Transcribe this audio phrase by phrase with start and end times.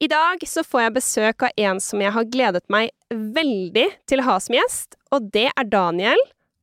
[0.00, 4.22] I dag så får jeg besøk av en som jeg har gledet meg veldig til
[4.22, 6.22] å ha som gjest, og det er Daniel,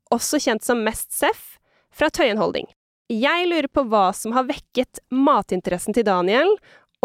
[0.09, 1.59] også kjent som Mest Seff,
[1.93, 2.65] fra Tøyen Holding.
[3.13, 6.49] Jeg lurer på hva som har vekket matinteressen til Daniel,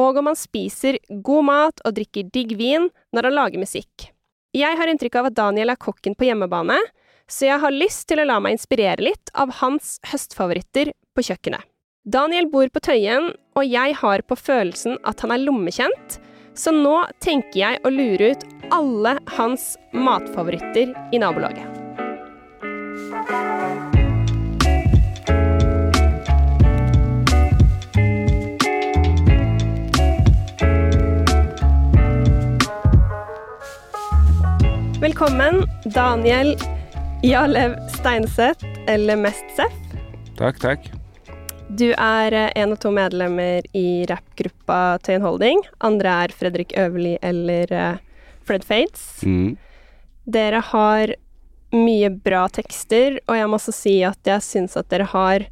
[0.00, 4.08] og om han spiser god mat og drikker digg vin når han lager musikk.
[4.56, 6.80] Jeg har inntrykk av at Daniel er kokken på hjemmebane,
[7.28, 11.68] så jeg har lyst til å la meg inspirere litt av hans høstfavoritter på kjøkkenet.
[12.08, 16.18] Daniel bor på Tøyen, og jeg har på følelsen at han er lommekjent,
[16.54, 21.68] så nå tenker jeg å lure ut alle hans matfavoritter i nabolaget.
[35.02, 36.54] Velkommen, Daniel
[37.26, 39.74] Jalev Steinseth, eller Mest Seff.
[40.38, 41.01] Takk, takk.
[41.72, 45.62] Du er eh, en av to medlemmer i rappgruppa Tøyen Holding.
[45.80, 47.94] Andre er Fredrik Øverli eller eh,
[48.44, 49.22] Fred Fades.
[49.24, 49.54] Mm.
[50.28, 51.14] Dere har
[51.72, 55.46] mye bra tekster, og jeg må også si at jeg syns at dere har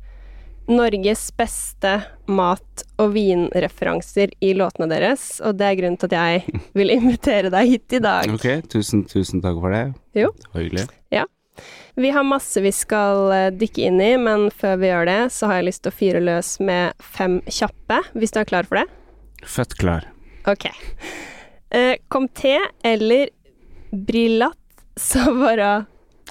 [0.71, 1.97] Norges beste
[2.29, 7.51] mat- og vinreferanser i låtene deres, og det er grunnen til at jeg vil invitere
[7.51, 8.29] deg hit i dag.
[8.37, 9.87] Ok, tusen, tusen takk for det.
[10.21, 10.35] Jo.
[10.53, 10.91] Hyggelig.
[11.95, 15.51] Vi har masse vi skal eh, dykke inn i, men før vi gjør det, så
[15.51, 18.81] har jeg lyst til å fyre løs med fem kjappe, hvis du er klar for
[18.81, 18.87] det?
[19.49, 20.07] Født klar.
[20.49, 20.69] Ok.
[21.75, 23.31] Uh, Comté eller
[23.91, 24.59] Brillat
[24.97, 25.87] Savara?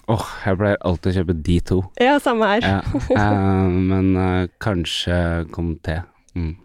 [0.09, 1.75] Åh, jeg pleier alltid å kjøpe de to.
[2.01, 2.65] Ja, samme her.
[2.65, 2.79] Ja.
[3.21, 5.19] eh, men eh, kanskje
[5.53, 5.99] kom te.
[6.33, 6.55] Mm.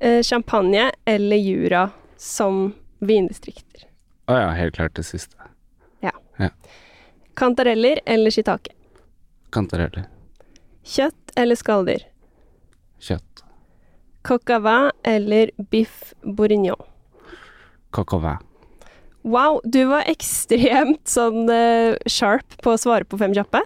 [0.00, 1.84] Eh, champagne eller Jura
[2.18, 3.86] som vindistrikter?
[4.26, 5.38] Å ja, helt klart det siste.
[7.34, 8.74] Kantareller eller shiitake?
[9.52, 10.06] Kantareller.
[10.84, 12.06] Kjøtt eller skalldyr?
[13.02, 13.44] Kjøtt.
[14.22, 14.50] Coq
[15.04, 16.80] eller biff bourignon?
[17.90, 18.12] Coq.
[19.22, 23.62] Wow, du var ekstremt sånn uh, sharp på å svare på fem kjappe.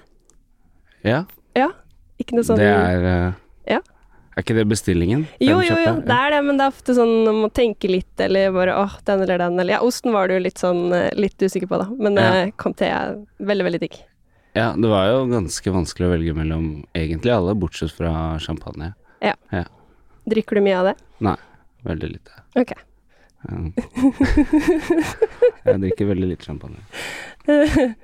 [1.06, 1.25] Ja,
[1.56, 1.71] ja.
[2.21, 3.33] Ikke noe sånn det er Ja.
[4.36, 5.22] Er ikke det bestillingen?
[5.41, 8.12] Jo, jo, jo, det er det, men det er ofte sånn om å tenke litt,
[8.20, 11.41] eller bare åh, den eller den, eller ja, osten var du litt sånn eh, litt
[11.41, 12.34] usikker på, da, men Ja.
[12.52, 13.97] kom comté er veldig, veldig digg.
[14.56, 18.92] Ja, det var jo ganske vanskelig å velge mellom egentlig alle, bortsett fra champagne.
[19.24, 19.32] Ja.
[20.28, 20.97] Drikker du mye av det?
[21.24, 21.36] Nei,
[21.86, 22.32] Veldig lite.
[22.58, 22.72] Ok.
[25.66, 26.80] Jeg drikker veldig lite champagne.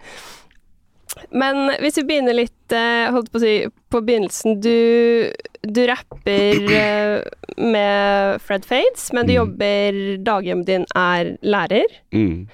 [1.31, 3.55] Men hvis vi begynner litt, eh, holdt på å si,
[3.93, 4.61] på begynnelsen.
[4.65, 7.23] Du, du rapper eh,
[7.61, 9.37] med Fred Fades, men du Mm.
[9.41, 12.49] jobber Daghjemmet din er lærer, Mm,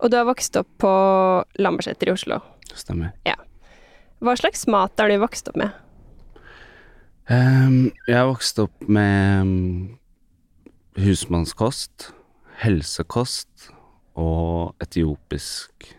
[0.00, 0.92] og du har vokst opp på
[1.58, 2.40] Lambertseter i Oslo.
[2.74, 3.12] stemmer.
[4.24, 5.72] Hva slags mat er du vokst opp med?
[7.28, 9.88] Um, jeg har vokst opp med
[11.00, 12.10] husmannskost,
[12.62, 13.70] helsekost
[14.16, 15.93] og etiopisk Ja,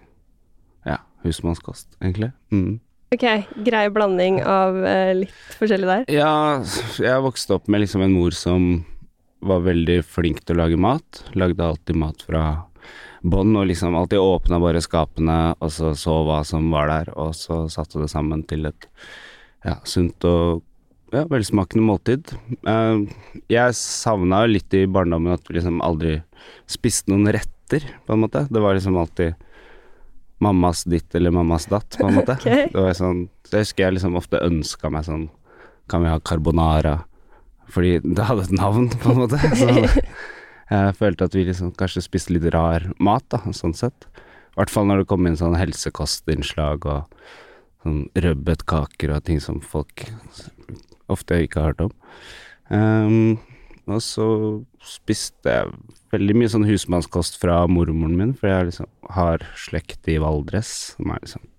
[1.25, 2.31] husmannskost, egentlig.
[2.53, 2.79] Mm.
[3.15, 3.25] Ok,
[3.63, 6.05] grei blanding av uh, litt forskjellig der.
[6.11, 6.61] Ja,
[6.99, 8.83] jeg vokste opp med liksom en mor som
[9.45, 11.21] var veldig flink til å lage mat.
[11.37, 12.45] Lagde alltid mat fra
[13.25, 17.35] bånn, og liksom alltid åpna bare skapene, og så så hva som var der, og
[17.37, 18.89] så satte det sammen til et
[19.65, 20.63] ja, sunt og
[21.13, 22.35] ja, velsmakende måltid.
[22.67, 23.05] Uh,
[23.51, 26.19] jeg savna litt i barndommen at vi liksom aldri
[26.69, 28.45] spiste noen retter, på en måte.
[28.49, 29.33] Det var liksom alltid
[30.44, 32.38] mammas ditt eller mammas datt, på en måte.
[32.41, 32.68] Okay.
[32.73, 35.28] Det var sånn, så jeg husker jeg liksom ofte ønska meg sånn
[35.91, 36.96] Kan vi ha carbonara?
[37.69, 39.40] Fordi det hadde et navn, på en måte.
[39.57, 39.69] Så
[40.73, 44.07] jeg følte at vi liksom kanskje spiste litt rar mat, da, sånn sett.
[44.56, 47.22] I hvert fall når det kom inn sånn helsekostinnslag og
[47.85, 50.07] sånn rødbetkaker og ting som folk
[51.12, 51.94] ofte ikke har hørt om.
[52.73, 53.38] Ehm,
[53.85, 54.28] og så
[54.85, 55.73] spiste jeg
[56.13, 61.12] veldig mye sånn husmannskost fra mormoren min, for jeg liksom har slekt i Valdres, som
[61.13, 61.51] er liksom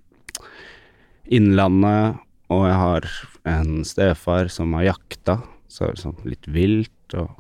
[1.27, 2.21] Innlandet,
[2.55, 3.07] og jeg har
[3.51, 7.33] en stefar som har jakta, så er det sånn litt vilt, og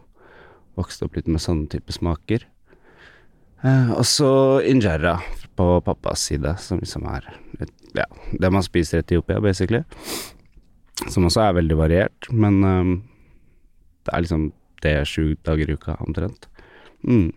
[0.76, 2.42] vokst opp litt med sånne type smaker.
[3.62, 4.30] Eh, og så
[4.66, 5.16] injera
[5.56, 7.30] på pappas side, som liksom er
[7.62, 9.82] et, ja, det man spiser i Etiopia, basically.
[11.06, 12.92] Som også er veldig variert, men um,
[14.06, 14.50] det er liksom
[15.08, 16.48] sju dager i uka, omtrent.
[17.06, 17.30] Mm.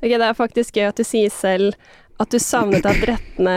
[0.00, 1.76] Ok, Det er faktisk gøy at du sier selv
[2.20, 3.54] at du savnet at rettene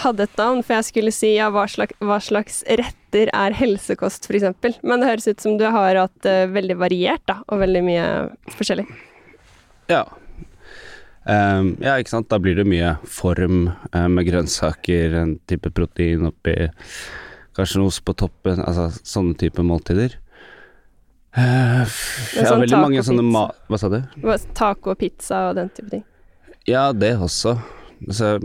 [0.00, 4.30] hadde et navn, for jeg skulle si ja, hva slags, hva slags retter er helsekost,
[4.32, 4.78] eksempel.
[4.80, 8.06] Men det høres ut som du har hatt uh, veldig variert, da, og veldig mye
[8.56, 8.86] forskjellig.
[9.92, 10.06] Ja.
[11.28, 12.30] Um, ja, ikke sant.
[12.32, 16.56] Da blir det mye form uh, med grønnsaker, en type protein oppi,
[17.58, 20.16] kanskje noe ost på toppen, altså sånne type måltider.
[21.36, 21.96] Eh,
[22.32, 23.48] jeg har sånn veldig mange sånne ma...
[23.68, 24.00] Hva sa du?
[24.56, 26.04] Taco og pizza og den type ting.
[26.68, 27.56] Ja, det også.
[28.06, 28.38] Altså,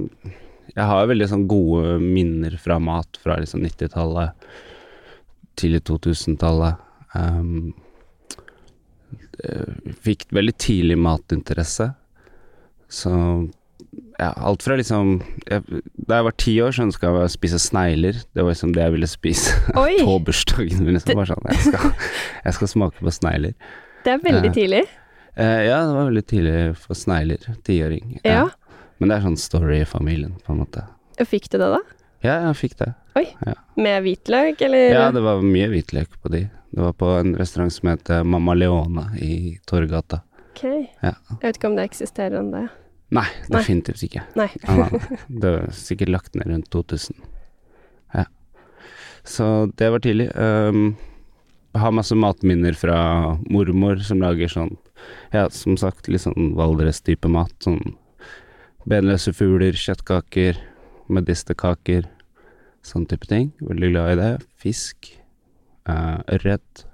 [0.74, 4.48] jeg har veldig sånn gode minner fra mat fra liksom 90-tallet,
[5.60, 6.80] tidlig 2000-tallet.
[7.14, 7.74] Um,
[9.44, 11.92] eh, fikk veldig tidlig matinteresse.
[12.90, 13.12] Så
[14.24, 15.16] ja, alt fra liksom
[15.50, 18.18] jeg, Da jeg var ti år, så ønska jeg å spise snegler.
[18.34, 20.98] Det var liksom det jeg ville spise på bursdagen min.
[20.98, 21.24] Liksom.
[21.30, 21.94] Sånn, jeg, skal,
[22.48, 23.56] jeg skal smake på snegler.
[24.04, 24.84] Det er veldig Eh, tidlig.
[25.36, 27.46] Eh, ja, det var veldig tidlig for snegler.
[27.66, 28.18] Tiåring.
[28.28, 28.48] Ja.
[29.00, 30.84] Men det er sånn story i familien, på en måte.
[31.24, 31.80] Fikk du det, da?
[32.24, 32.92] Ja, jeg fikk det.
[33.20, 33.26] Oi,
[33.78, 34.94] Med hvitløk, eller?
[34.94, 36.46] Ja, det var mye hvitløk på de.
[36.74, 40.22] Det var på en restaurant som heter Mamma Leone i Torgata.
[40.54, 40.64] Ok.
[41.04, 41.12] Ja.
[41.36, 42.64] Jeg vet ikke om det eksisterer ennå.
[43.14, 43.60] Nei, Nei.
[43.60, 44.24] definitivt ikke.
[44.40, 44.50] Nei.
[44.80, 44.90] Nei.
[45.28, 47.18] Det var sikkert lagt ned rundt 2000.
[48.18, 48.26] Ja.
[49.24, 50.30] Så det var tidlig.
[50.34, 50.96] Um,
[51.74, 52.98] jeg har masse matminner fra
[53.50, 54.76] mormor som lager sånn,
[55.34, 57.54] ja, som sagt, litt sånn Valdres-type mat.
[57.66, 57.96] Sånn
[58.90, 60.60] benløse fugler, kjøttkaker,
[61.14, 62.10] medisterkaker,
[62.86, 63.52] sånn type ting.
[63.64, 64.32] Veldig glad i det.
[64.62, 65.14] Fisk.
[65.90, 66.86] Uh, ørret.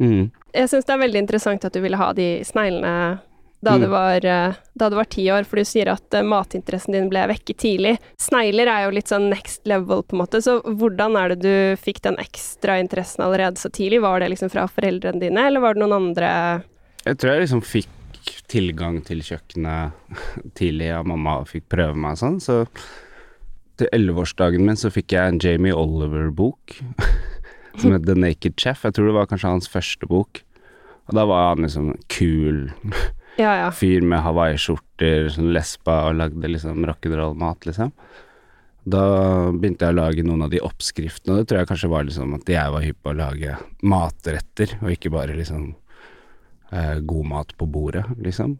[0.00, 0.30] Mm.
[0.56, 3.20] Jeg syns det er veldig interessant at du ville ha de sneglene
[3.62, 3.80] da, Mm.
[3.80, 7.58] du var, eh, var ti år, for du sier at eh, matinteressen din ble vekket
[7.58, 7.98] tidlig.
[8.18, 11.76] Snegler er jo litt sånn next level, på en måte, så hvordan er det du
[11.76, 14.00] fikk den ekstra interessen allerede så tidlig?
[14.00, 16.62] Var det liksom fra foreldrene dine, eller var det noen andre
[17.06, 17.88] Jeg tror jeg liksom fikk
[18.48, 19.92] tilgang til kjøkkenet
[20.54, 22.66] tidlig av mamma og fikk prøve meg og sånn, så
[23.80, 26.80] til elleveårsdagen min så fikk jeg en Jamie Oliver-bok
[27.80, 28.82] som het The Naked Chef.
[28.84, 30.42] Jeg tror det var kanskje hans første bok.
[31.08, 32.68] Og da var han liksom kul
[33.38, 33.68] Ja, ja.
[33.72, 37.92] fyr med hawaiiskjorter, sånn lesba og lagde liksom rock'n'roll-mat, liksom.
[38.90, 39.02] Da
[39.52, 42.34] begynte jeg å lage noen av de oppskriftene, og det tror jeg kanskje var liksom
[42.38, 45.70] at jeg var hypp på å lage matretter, og ikke bare liksom
[46.72, 48.58] eh, god mat på bordet, liksom.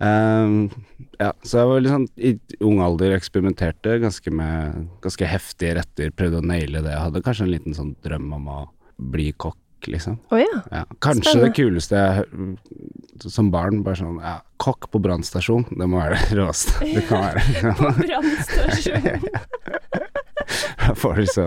[0.00, 0.70] Um,
[1.20, 2.30] ja, så jeg var liksom i
[2.64, 6.94] ung alder eksperimenterte ganske med ganske heftige retter, prøvde å naile det.
[6.94, 8.60] Jeg hadde kanskje en liten sånn drøm om å
[9.12, 10.18] bli kokk, liksom.
[10.30, 10.60] Oh, ja.
[10.70, 11.48] Ja, kanskje Spennende.
[11.48, 16.36] det kuleste jeg som barn, bare sånn ja, Kokk på brannstasjon, det må være det
[16.36, 17.74] råeste det kan være.
[18.04, 19.20] Brannstasjon.
[20.80, 21.44] Da får du så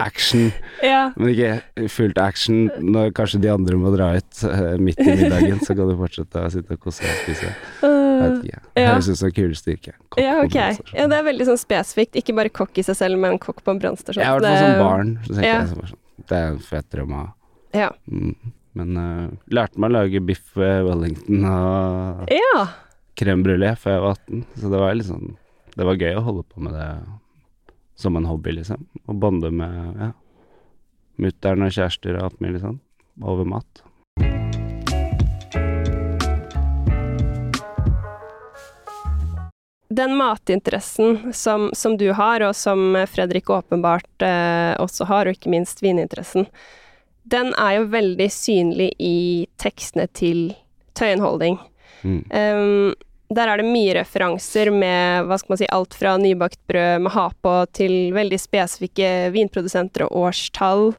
[0.00, 0.46] action,
[0.82, 1.10] Ja.
[1.16, 5.58] men ikke fullt action når kanskje de andre må dra ut eh, midt i middagen,
[5.60, 7.50] så kan du fortsette å sitte og kose deg og spise.
[7.82, 8.60] Jeg Uh, vet ikke.
[8.80, 9.92] Høres ut som kuleste yrke.
[10.16, 10.54] Ja, på ok.
[10.54, 10.96] brannstasjon.
[10.96, 12.16] Ja, det er veldig sånn spesifikt.
[12.16, 14.22] Ikke bare kokk i seg selv, men kokk på en brannstasjon.
[14.22, 15.10] Hvert fall Det- som barn.
[15.26, 17.26] Så tenker jeg sånn, Det er en fet drøm å ha.
[17.74, 17.90] Ja.
[18.06, 18.34] Mm.
[18.76, 22.66] Men uh, lærte meg å lage biff Wellington og ja.
[23.16, 25.30] crème brulé før jeg var 18, så det var sånn
[25.72, 26.90] Det var gøy å holde på med det
[27.96, 28.84] som en hobby, liksom.
[29.08, 30.10] Å bonde med ja,
[31.20, 32.80] mutter'n og kjærester og alt mulig sånn.
[33.24, 33.82] Over mat.
[39.96, 45.52] Den matinteressen som, som du har, og som Fredrik åpenbart eh, også har, og ikke
[45.54, 46.44] minst vininteressen,
[47.26, 50.52] den er jo veldig synlig i tekstene til
[50.96, 51.58] Tøyen Holding.
[52.06, 52.22] Mm.
[52.30, 52.94] Um,
[53.34, 57.14] der er det mye referanser med hva skal man si, alt fra nybakt brød med
[57.16, 60.92] ha på til veldig spesifikke vinprodusenter og årstall.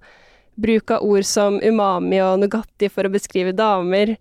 [0.60, 4.18] Bruk av ord som umami og Nugatti for å beskrive damer.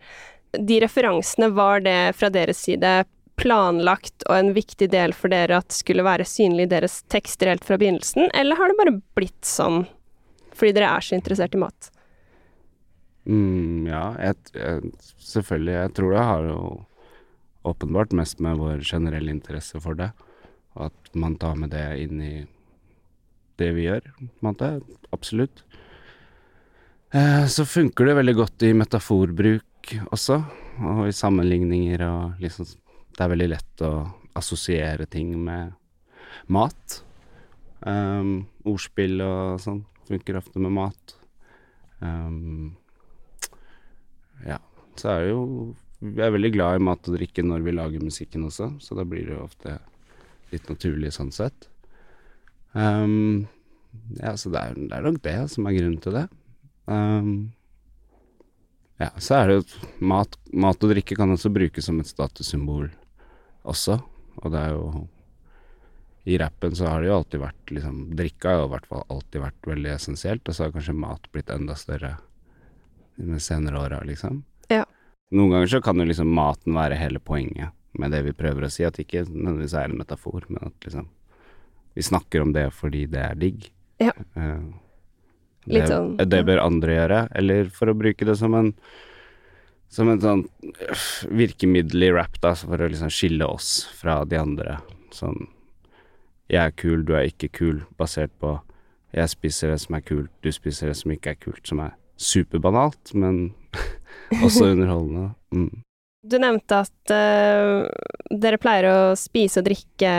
[0.54, 3.00] De referansene, var det fra deres side
[3.36, 7.66] planlagt og en viktig del for dere at skulle være synlig i deres tekster helt
[7.66, 9.84] fra begynnelsen, eller har det bare blitt sånn
[10.56, 11.90] fordi dere er så interessert i mat?
[13.26, 15.74] Mm, ja, jeg, jeg, selvfølgelig.
[15.74, 16.60] Jeg tror det har jo
[17.66, 20.12] åpenbart mest med vår generelle interesse for det.
[20.76, 22.34] Og at man tar med det inn i
[23.56, 24.70] det vi gjør, på en måte.
[25.16, 25.64] Absolutt.
[27.16, 30.40] Eh, så funker det veldig godt i metaforbruk også,
[30.82, 32.66] og i sammenligninger og liksom
[33.16, 33.92] Det er veldig lett å
[34.36, 35.70] assosiere ting med
[36.52, 36.98] mat.
[37.80, 41.14] Um, ordspill og sånn funker ofte med mat.
[42.04, 42.76] Um,
[44.46, 44.60] ja,
[44.98, 45.42] så er det jo
[46.04, 49.04] Vi er veldig glad i mat og drikke når vi lager musikken også, så da
[49.08, 49.78] blir det jo ofte
[50.52, 51.70] litt naturlig sånn sett.
[52.76, 53.46] Um,
[54.20, 56.26] ja, så det er, det er nok det som er grunnen til det.
[56.84, 57.30] Um,
[59.00, 62.88] ja, så er det jo mat, mat og drikke kan også brukes som et statussymbol
[63.68, 63.98] også,
[64.40, 64.86] og det er jo
[66.26, 69.04] I rappen så har det jo alltid vært liksom Drikka har jo i hvert fall
[69.12, 72.16] alltid vært veldig essensielt, og så har kanskje mat blitt enda større
[73.16, 74.42] de senere åra, liksom.
[74.72, 74.84] Ja.
[75.34, 78.72] Noen ganger så kan jo liksom maten være hele poenget med det vi prøver å
[78.72, 81.08] si, at det ikke nødvendigvis er en metafor, men at liksom
[81.96, 83.70] vi snakker om det fordi det er digg.
[84.02, 84.12] Ja.
[85.64, 88.74] Litt det, sånn, det bør andre gjøre, eller for å bruke det som en
[89.88, 94.38] som en sånn øh, virkemiddel i rap, da, for å liksom skille oss fra de
[94.40, 94.80] andre.
[95.14, 95.46] Sånn
[96.50, 98.58] Jeg er kul, du er ikke kul, basert på
[99.16, 101.94] jeg spiser det som er kult, du spiser det som ikke er kult, som er
[102.16, 103.52] superbanalt, men
[104.44, 105.30] også underholdende.
[105.54, 105.82] Mm.
[106.26, 107.86] Du nevnte at uh,
[108.34, 110.10] dere pleier å spise og drikke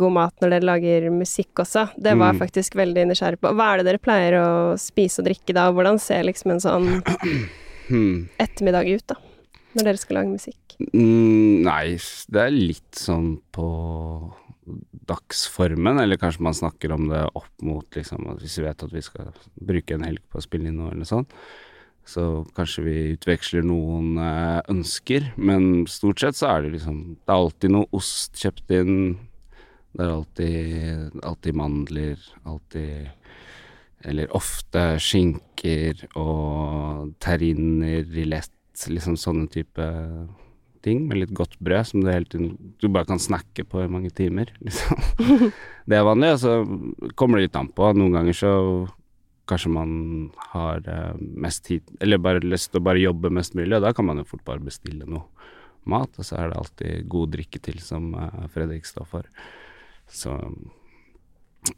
[0.00, 1.82] god mat når dere lager musikk også.
[2.00, 2.44] Det var jeg Mm.
[2.46, 3.52] faktisk veldig nysgjerrig på.
[3.58, 4.46] Hva er det dere pleier å
[4.80, 5.66] spise og drikke da?
[5.68, 6.88] og Hvordan ser liksom en sånn
[7.90, 8.28] Hmm.
[8.38, 9.16] ettermiddag ut, da?
[9.74, 10.76] Når dere skal lage musikk?
[10.94, 11.98] Mm, nei,
[12.30, 13.66] det er litt sånn på
[15.08, 19.02] dagsformen, eller kanskje man snakker om det opp mot liksom Hvis vi vet at vi
[19.02, 21.26] skal bruke en helg på å spille inn noe eller sånn,
[22.06, 27.32] så kanskje vi utveksler noen eh, ønsker, men stort sett så er det liksom Det
[27.32, 28.94] er alltid noe ost kjøpt inn,
[29.96, 33.10] det er alltid, alltid mandler, alltid
[34.06, 38.54] Eller ofte skinker og terriner, rillett,
[38.88, 39.88] liksom sånne type
[40.84, 44.10] ting med litt godt brød som du tiden Du bare kan snakke på i mange
[44.10, 44.96] timer, liksom.
[45.88, 47.92] det er vanlig, og så kommer det litt an på.
[47.96, 48.52] Noen ganger så
[49.50, 49.92] kanskje man
[50.52, 53.94] har eh, mest tid Eller bare lyst til å bare jobbe mest mulig, og da
[53.96, 55.26] kan man jo fort bare bestille noe
[55.88, 59.28] mat, og så er det alltid god drikke til, som eh, Fredrik står for.
[60.10, 60.36] Så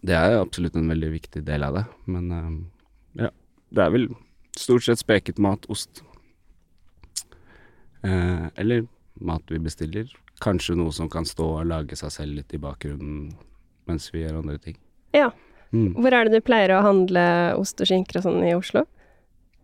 [0.02, 2.52] det er jo absolutt en veldig viktig del av det, men eh,
[3.26, 3.32] ja.
[3.72, 4.10] Det er vel
[4.58, 6.02] stort sett speket mat, ost.
[8.02, 8.86] Eh, eller
[9.20, 10.10] mat vi bestiller.
[10.42, 13.32] Kanskje noe som kan stå og lage seg selv litt i bakgrunnen
[13.90, 14.78] mens vi gjør andre ting.
[15.14, 15.30] Ja.
[15.72, 15.94] Mm.
[15.96, 17.22] Hvor er det du pleier å handle
[17.56, 18.84] ost og skinker og sånn i Oslo?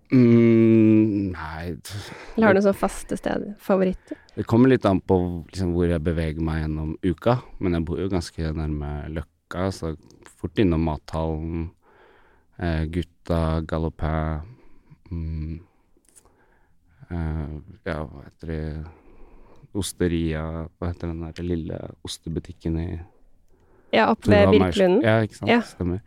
[0.09, 3.51] Mm, nei Eller har du noen sånn faste steder?
[3.61, 4.17] Favoritter?
[4.39, 5.19] Det kommer litt an på
[5.51, 9.93] liksom, hvor jeg beveger meg gjennom uka, men jeg bor jo ganske nærme Løkka, så
[10.41, 11.69] fort innom Mathallen,
[12.57, 14.49] eh, Gutta, Galopin
[15.11, 15.59] mm,
[17.11, 18.63] Ja, hva heter det
[19.79, 20.43] Osteria
[20.77, 22.89] Hva heter den der lille ostebutikken i
[23.95, 25.01] Ja, oppe ved Birkelunden?
[25.01, 25.49] Ja, ikke sant.
[25.49, 25.63] Ja.
[25.65, 26.03] Stemmer.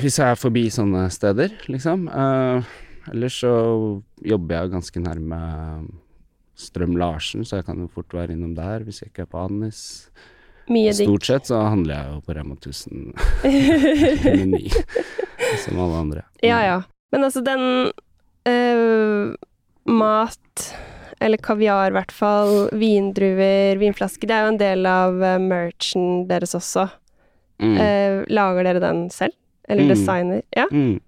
[0.00, 2.06] Hvis jeg er forbi sånne steder, liksom.
[2.08, 2.64] Uh,
[3.12, 3.52] ellers så
[4.24, 5.40] jobber jeg ganske nærme
[6.56, 9.44] Strøm Larsen, så jeg kan jo fort være innom der hvis jeg ikke er på
[9.44, 9.82] Anis.
[10.70, 10.92] Mye.
[10.94, 13.12] Stort sett så handler jeg jo på Rema 1000
[14.38, 14.68] meny,
[15.64, 16.24] som alle andre.
[16.52, 16.78] Ja, ja.
[17.12, 17.90] Men altså, den
[18.48, 19.34] eh,
[19.84, 20.64] mat,
[21.20, 26.26] eller kaviar i hvert fall, vindruer, vinflasker, det er jo en del av uh, merchen
[26.30, 26.88] deres også.
[27.62, 27.76] Mm.
[27.78, 29.34] Uh, lager dere den selv?
[29.68, 29.92] Eller Mm.
[29.94, 30.42] designer?
[30.56, 30.66] Ja.
[30.72, 30.98] Mm.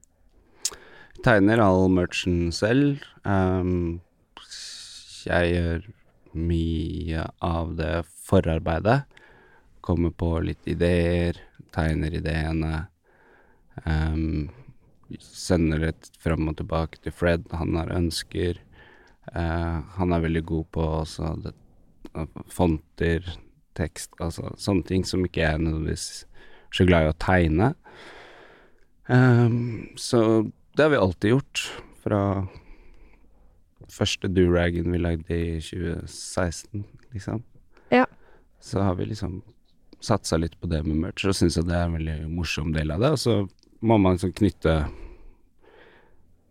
[1.24, 3.02] Tegner all merchen selv.
[3.24, 4.00] Um,
[5.26, 5.86] jeg gjør
[6.34, 9.02] mye av det forarbeidet.
[9.84, 11.34] Kommer på litt ideer,
[11.74, 12.86] tegner ideene.
[13.84, 14.50] Um,
[15.20, 17.46] sender det fram og tilbake til Fred.
[17.52, 18.60] Han har ønsker.
[19.32, 21.54] Eh, han er veldig god på også det,
[22.52, 23.24] fonter,
[23.74, 26.26] tekst, altså sånne ting som ikke jeg er nødvendigvis
[26.74, 27.72] så glad i å tegne.
[29.06, 30.20] Um, så
[30.74, 31.64] det har vi alltid gjort,
[32.04, 32.20] fra
[33.92, 36.84] første duragen vi lagde i 2016,
[37.14, 37.42] liksom.
[37.94, 38.06] Ja.
[38.64, 39.42] Så har vi liksom
[40.04, 43.04] satsa litt på det med merch, og syns det er en veldig morsom del av
[43.04, 43.12] det.
[43.14, 43.36] Og så
[43.84, 44.74] må man liksom knytte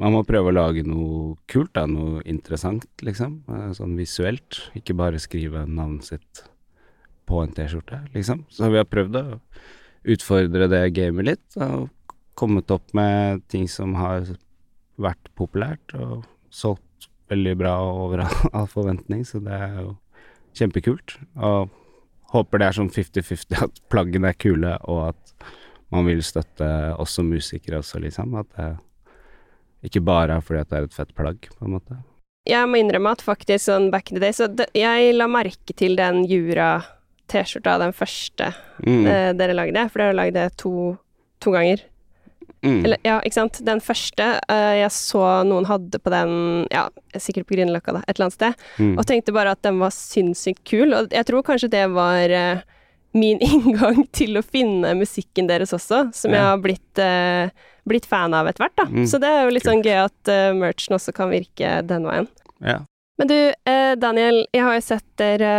[0.02, 3.44] Man må prøve å lage noe kult, da, noe interessant, liksom.
[3.48, 4.58] eh, Sånn visuelt.
[4.78, 6.42] Ikke bare skrive navnet sitt
[7.30, 8.42] på en T-skjorte, liksom.
[8.52, 9.26] Så vi har prøvd å
[10.16, 11.92] utfordre det gamet litt, og
[12.36, 14.26] kommet opp med ting som har
[15.00, 18.26] vært populært, og solgt veldig bra over
[18.58, 19.94] all forventning, så det er jo
[20.58, 21.16] kjempekult.
[21.38, 21.70] Og
[22.34, 25.36] håper det er sånn 50-50 at plaggene er kule, og at
[25.94, 26.68] man vil støtte
[27.00, 28.34] oss som musikere også, liksom.
[28.42, 32.00] At det ikke bare er fordi at det er et fett plagg, på en måte.
[32.50, 35.76] Jeg må innrømme at faktisk sånn back in the day, så det, jeg la merke
[35.80, 39.06] til den Jura-T-skjorta, den første Mm.
[39.08, 40.98] eh, dere lagde, for dere har lagd det to,
[41.40, 41.84] to ganger.
[42.64, 42.86] Mm.
[42.86, 43.60] Eller, ja, ikke sant.
[43.66, 46.86] Den første, uh, jeg så noen hadde på den, ja,
[47.20, 48.98] sikkert på Grünerløkka, da, et eller annet sted, Mm.
[48.98, 52.62] og tenkte bare at den var sinnssykt kul, og jeg tror kanskje det var eh,
[53.14, 57.52] min inngang til å finne musikken deres også, som jeg har blitt, uh,
[57.90, 58.88] blitt fan av etter hvert, da.
[58.90, 62.08] Mm, Så det er jo litt sånn gøy at uh, merchen også kan virke den
[62.10, 62.28] veien.
[62.64, 62.82] Ja.
[63.22, 63.38] Men du,
[63.70, 65.54] uh, Daniel, jeg har jo sett dere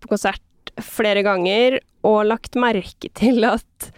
[0.00, 3.90] på konsert flere ganger, og lagt merke til at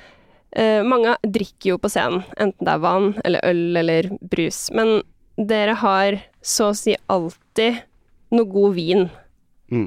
[0.84, 4.98] mange drikker jo på scenen, enten det er vann eller øl eller brus, men
[5.40, 7.78] dere har så å si alltid
[8.36, 9.06] noe god vin.
[9.72, 9.86] Mm.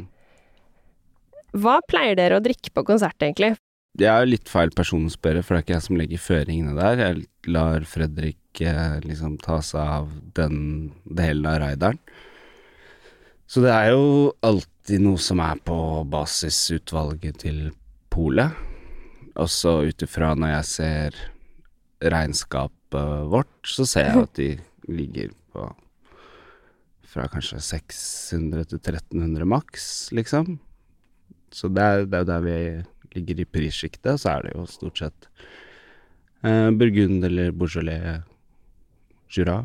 [1.55, 3.55] Hva pleier dere å drikke på konsert, egentlig?
[3.95, 6.73] jeg er litt feil person å spørre, for det er ikke jeg som legger føringene
[6.75, 7.01] der.
[7.01, 10.57] Jeg lar Fredrik eh, liksom ta seg av den
[11.05, 11.99] delen av raideren.
[13.47, 15.77] Så det er jo alltid noe som er på
[16.11, 17.61] basisutvalget til
[18.11, 18.51] polet.
[19.39, 21.23] Også ut ifra når jeg ser
[22.03, 24.51] regnskapet vårt, så ser jeg at de
[24.91, 25.69] ligger på
[27.15, 30.57] fra kanskje 600 til 1300 maks, liksom.
[31.55, 32.57] Så det er det er jo der vi
[33.15, 35.27] ligger i prissjiktet, så er det jo stort sett
[36.43, 38.25] eh, Burgund eller Beaujolais
[39.31, 39.61] Jura,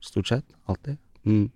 [0.00, 0.46] stort sett.
[0.64, 0.96] Alltid.
[1.24, 1.50] Mm.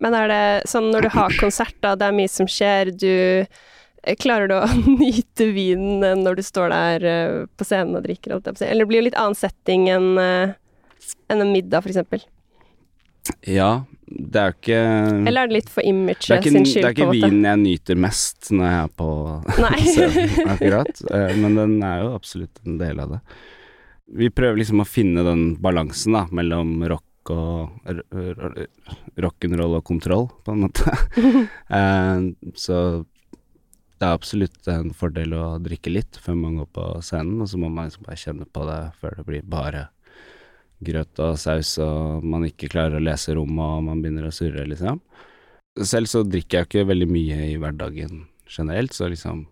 [0.00, 3.12] Men er det sånn når du har konsert, da, det er mye som skjer, du
[3.12, 4.66] eh, Klarer du å
[5.02, 8.38] nyte vinen når du står der eh, på scenen og drikker?
[8.40, 10.56] Eller det blir jo litt annen setting enn eh,
[11.30, 12.24] en middag, eksempel?
[13.46, 14.78] Ja, det er jo ikke
[15.30, 16.74] Eller er det litt for image sin skyld, på en måte?
[16.74, 19.08] det er ikke vinen jeg nyter mest når jeg er på
[19.86, 21.02] scenen, akkurat.
[21.14, 23.20] Eh, Men den er jo absolutt en del av det.
[24.20, 27.70] Vi prøver liksom å finne den balansen da, mellom rock og
[29.20, 30.96] rock'n'roll og kontroll, på en måte.
[31.70, 32.20] Eh,
[32.58, 32.76] Så
[34.00, 37.58] det er absolutt en fordel å drikke litt før man går på scenen, og så
[37.60, 39.82] må man liksom bare kjenne på det før det blir bare
[40.80, 44.66] grøt og saus, og man ikke klarer å lese rommet, og man begynner å surre,
[44.68, 45.00] liksom.
[45.86, 49.44] Selv så drikker jeg ikke veldig mye i hverdagen generelt, så liksom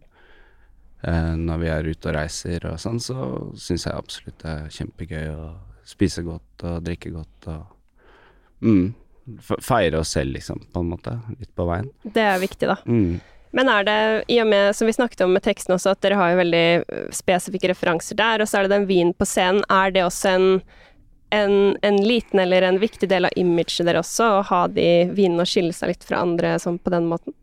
[1.06, 3.18] eh, Når vi er ute og reiser og sånn, så
[3.54, 5.50] syns jeg absolutt det er kjempegøy å
[5.88, 8.88] spise godt og drikke godt og mm,
[9.60, 11.12] Feire oss selv, liksom, på en måte.
[11.36, 11.90] Litt på veien.
[12.02, 12.78] Det er viktig, da.
[12.88, 13.18] Mm.
[13.56, 13.96] Men er det,
[14.32, 16.64] i og med, som vi snakket om med teksten også, at dere har jo veldig
[17.16, 19.60] spesifikke referanser der, og så er det den vinen på scenen.
[19.72, 20.48] Er det også en,
[21.34, 25.44] en, en liten eller en viktig del av imaget dere også, å ha de vinene
[25.44, 27.36] og skille seg litt fra andre sånn på den måten?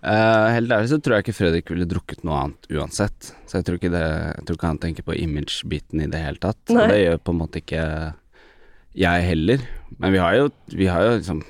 [0.00, 3.34] Uh, helt ærlig så tror jeg ikke Fredrik ville drukket noe annet uansett.
[3.44, 6.40] Så jeg tror ikke, det, jeg tror ikke han tenker på image-biten i det hele
[6.40, 6.60] tatt.
[6.72, 6.86] Nei.
[6.86, 7.82] Og det gjør på en måte ikke
[8.96, 9.66] jeg heller.
[9.98, 11.42] Men vi har jo, vi har jo liksom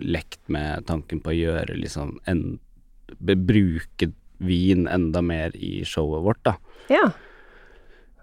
[0.00, 2.44] lekt med tanken på å gjøre liksom en,
[3.20, 4.06] Bruke
[4.38, 6.54] vin enda mer i showet vårt, da.
[6.88, 7.08] Ja.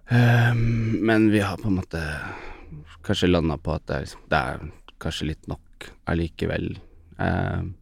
[0.10, 2.04] Ehm, men vi har på en måte
[3.04, 4.64] kanskje landa på at det er, liksom, det er
[5.04, 6.72] kanskje litt nok allikevel.
[7.24, 7.74] Ehm,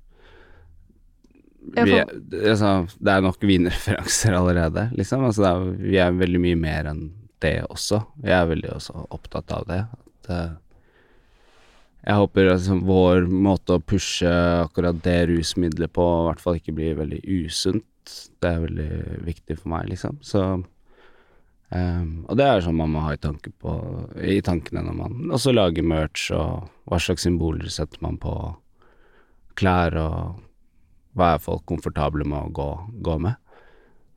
[1.66, 5.26] vi, altså, det er nok vinreferanser allerede, liksom.
[5.26, 7.08] Altså, er, vi er veldig mye mer enn
[7.44, 8.04] det også.
[8.24, 9.82] Jeg er veldig også opptatt av det.
[9.98, 10.54] At, uh,
[12.06, 14.30] jeg håper liksom, vår måte å pushe
[14.62, 18.16] akkurat det rusmiddelet på i hvert fall ikke blir veldig usunt.
[18.38, 18.90] Det er veldig
[19.26, 20.22] viktig for meg, liksom.
[20.22, 20.46] Så
[21.72, 23.74] ehm, Og det er sånn man må ha i, tanke på,
[24.22, 28.34] i tankene når man også lager merch, og hva slags symboler setter man på
[29.56, 30.42] klær, og
[31.16, 32.70] hva er folk komfortable med å gå,
[33.02, 33.36] gå med.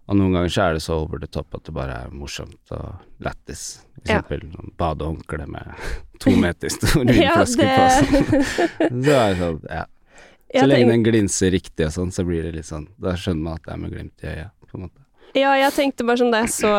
[0.08, 2.72] Og noen ganger så er det så over the top at det bare er morsomt
[2.72, 3.84] og lættis.
[3.98, 4.20] For Ja.
[4.22, 5.68] eksempel sånn badehåndkle med
[6.24, 7.88] to meter stor Ja, det- på.
[7.98, 9.04] Sånn.
[9.04, 9.84] Så er det sånn, ja.
[10.56, 13.58] Så lenge den glinser riktig og sånn, så blir det litt sånn Da skjønner man
[13.58, 15.02] at det er med glimt i øyet, på en måte.
[15.36, 16.70] Ja, jeg tenkte bare sånn da jeg så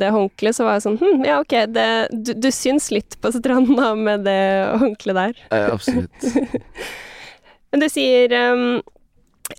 [0.00, 3.32] det håndkleet, så var jeg sånn hm, ja ok, det, du, du syns litt på
[3.34, 4.38] stranda med det
[4.80, 5.42] håndkleet der.
[5.52, 6.28] Eh, absolutt.
[7.70, 8.78] Men du sier um,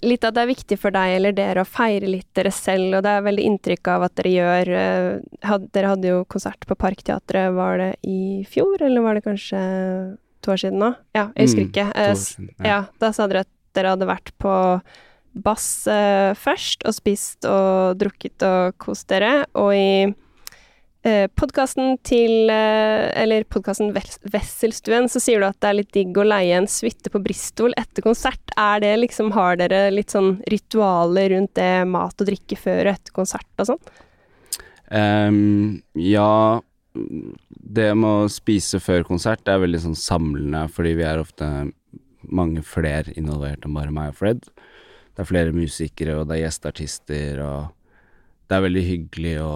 [0.02, 3.04] litt at det er viktig for deg eller dere å feire litt dere selv, og
[3.06, 5.12] det er veldig inntrykk av at dere gjør uh,
[5.46, 9.62] had, Dere hadde jo konsert på Parkteatret, var det i fjor, eller var det kanskje
[10.42, 10.94] to år siden nå?
[11.14, 11.86] Ja, jeg husker Mm, ikke.
[12.00, 14.54] Eh, siden, ja, da sa dere at dere hadde vært på
[15.44, 22.52] Bass eh, først, og spist og drukket og kost dere, og i uh, podkasten til
[22.52, 26.70] eh, Eller podkasten Wesselstuen, så sier du at det er litt digg å leie en
[26.70, 28.54] suite på Bristol etter konsert.
[28.60, 32.94] Er det liksom Har dere litt sånn ritualer rundt det mat og drikke før og
[32.96, 33.84] etter konsert og sånn?
[34.90, 36.62] Um, ja,
[36.96, 41.50] det med å spise før konsert er veldig sånn samlende, fordi vi er ofte
[42.30, 44.50] mange flere involvert enn bare meg og Fred.
[45.14, 49.56] Det er flere musikere, og det er gjesteartister, og det er veldig hyggelig å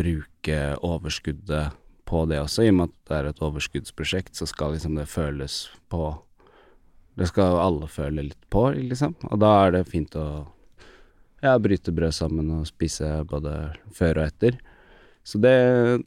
[0.00, 1.76] bruke overskuddet
[2.10, 5.10] på det også, i og med at det er et overskuddsprosjekt, så skal liksom det
[5.10, 6.16] føles på
[7.20, 10.46] Det skal alle føle litt på, liksom, og da er det fint å
[11.42, 13.52] ja, bryte brød sammen og spise både
[13.92, 14.56] før og etter.
[15.26, 15.52] Så det,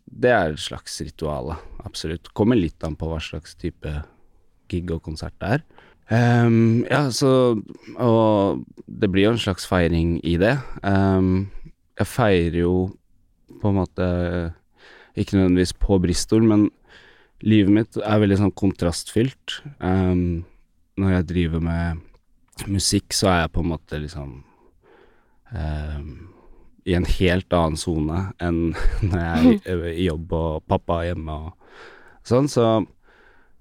[0.05, 1.53] det er et slags ritual,
[1.85, 2.31] absolutt.
[2.33, 3.91] Kommer litt an på hva slags type
[4.71, 5.65] gig og konsert det er.
[6.11, 7.61] Ehm, ja, så
[7.95, 10.57] Og det blir jo en slags feiring i det.
[10.83, 11.49] Ehm,
[11.99, 12.75] jeg feirer jo
[13.61, 14.07] på en måte
[15.15, 16.69] ikke nødvendigvis på Bristol, men
[17.45, 19.59] livet mitt er veldig sånn kontrastfylt.
[19.79, 20.43] Um,
[20.97, 22.01] når jeg driver med
[22.69, 24.31] musikk, så er jeg på en måte liksom
[25.53, 26.09] um,
[26.83, 28.73] i en helt annen sone enn
[29.07, 31.77] når jeg er i jobb og pappa er hjemme og
[32.27, 32.65] sånn, så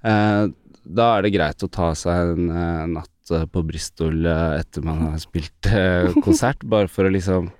[0.06, 0.44] eh,
[0.82, 4.84] da er det greit å ta seg en uh, natt eh, på Bristol eh, etter
[4.84, 5.68] man har spilt
[6.26, 7.50] konsert, bare for å liksom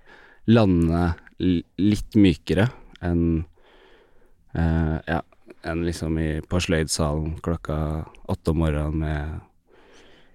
[0.51, 2.69] lande litt mykere
[3.03, 3.45] enn
[4.59, 5.21] uh, ja,
[5.67, 7.77] enn liksom i, på Sløydsalen klokka
[8.31, 9.41] åtte om morgenen med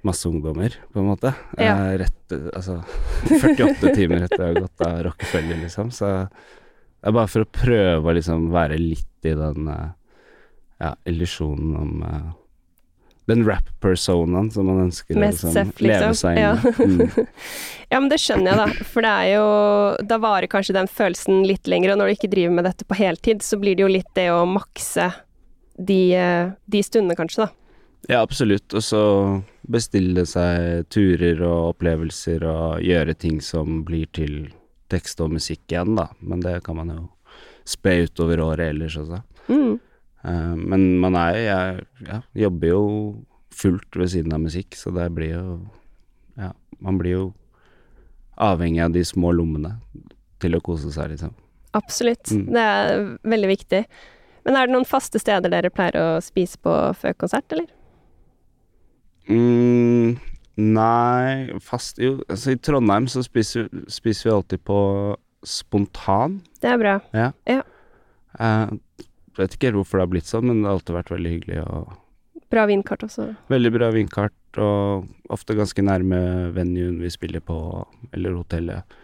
[0.07, 1.33] masse ungdommer, på en måte.
[1.59, 1.75] Ja.
[1.75, 2.79] Uh, rett, altså
[3.27, 5.91] 48 timer etter jeg har gått av Rockefeller, liksom.
[5.95, 9.89] Så det er bare for å prøve å liksom være litt i den uh,
[10.79, 11.95] ja, illusjonen om
[13.27, 16.19] den rap-personaen som man ønsker Mest å Seff, liksom, leve liksom.
[16.21, 16.53] seg inn Ja.
[16.79, 17.35] Mm.
[17.91, 18.87] Ja, men det skjønner jeg, da.
[18.91, 19.43] For det er jo
[20.09, 22.97] Da varer kanskje den følelsen litt lenger, og når du ikke driver med dette på
[22.99, 25.05] heltid, så blir det jo litt det å makse
[25.77, 27.49] de, eh, de stundene, kanskje, da.
[28.09, 28.73] Ja, absolutt.
[28.73, 29.01] Og så
[29.67, 34.49] bestille seg turer og opplevelser og gjøre ting som blir til
[34.91, 36.09] tekst og musikk igjen, da.
[36.19, 37.01] Men det kan man jo
[37.67, 39.21] spe utover året ellers også.
[39.51, 39.77] Mm.
[40.23, 42.83] Eh, men man er jeg ja, jobber jo
[43.57, 45.57] fullt ved siden av musikk, så det blir jo
[46.37, 47.23] Ja, man blir jo
[48.37, 49.79] avhengig av de små lommene
[50.37, 51.31] til å kose seg, liksom.
[51.77, 52.29] Absolutt.
[52.29, 52.43] Mm.
[52.53, 53.79] Det er veldig viktig.
[54.45, 57.65] Men er det noen faste steder dere pleier å spise på før konsert, eller?
[59.27, 60.19] Mm,
[60.61, 64.79] nei, fast Jo, altså i Trondheim så spiser, spiser vi alltid på
[65.43, 66.39] spontan.
[66.61, 66.93] Det er bra.
[67.17, 67.31] Ja.
[67.49, 67.65] Ja.
[68.39, 68.77] Eh,
[69.41, 71.63] jeg vet ikke hvorfor det har blitt sånn, men det har alltid vært veldig hyggelig
[72.47, 73.25] Bra vindkart også.
[73.51, 76.19] veldig bra vindkart, og ofte ganske nærme
[76.55, 77.57] venuen vi spiller på,
[78.15, 78.97] eller hotellet.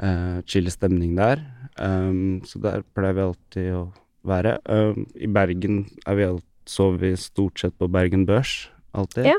[0.00, 1.42] Eh, chill stemning der.
[1.78, 3.82] Um, så der pleier vi alltid å
[4.26, 4.56] være.
[4.64, 9.28] Um, I Bergen er vi alt, sover vi stort sett på Bergen Børs, alltid.
[9.28, 9.36] Ja.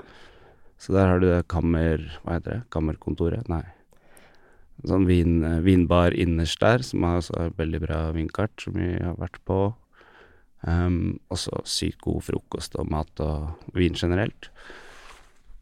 [0.78, 2.04] Så der har du det kammer...
[2.24, 2.60] Hva heter det?
[2.76, 3.50] Kammerkontoret?
[3.50, 3.64] Nei.
[4.86, 7.24] Sånn vin, vinbar innerst der, som har
[7.58, 9.74] veldig bra vinkart, som vi har vært på.
[10.66, 14.50] Um, også sykt god frokost og mat og vin generelt.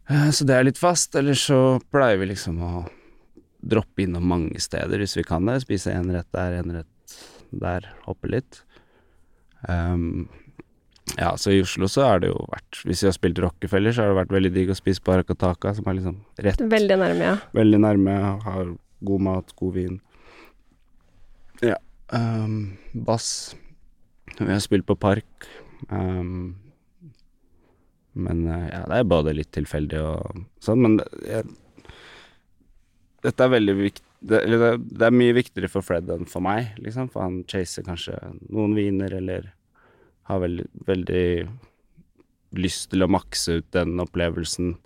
[0.10, 1.16] Uh, så det er litt fast.
[1.20, 2.74] Eller så pleier vi liksom å
[3.64, 5.62] droppe innom mange steder hvis vi kan det.
[5.66, 7.18] Spise en rett der, en rett
[7.54, 8.64] der, hoppe litt.
[9.68, 10.30] Um,
[11.18, 14.04] ja, så i Oslo så har det jo vært Hvis vi har spilt Rockefeller, så
[14.04, 17.28] har det vært veldig digg å spise på Arakataka, som er liksom rett Veldig nærme,
[17.28, 17.36] ja.
[17.56, 18.72] veldig nærme, har
[19.04, 19.98] god mat, god vin.
[21.64, 21.76] Ja.
[22.16, 23.54] Um, bass.
[24.40, 25.48] Vi har spilt på Park.
[25.90, 26.56] Um,
[28.14, 31.90] men eh, ja, det er både litt tilfeldig og sånn, men det, jeg,
[33.26, 36.72] dette er veldig viktig det, det, det er mye viktigere for Fred enn for meg,
[36.80, 38.16] liksom, for han chaser kanskje
[38.48, 39.50] noen viner, eller
[40.30, 41.26] har veldig, veldig
[42.56, 44.78] lyst til å makse ut den opplevelsen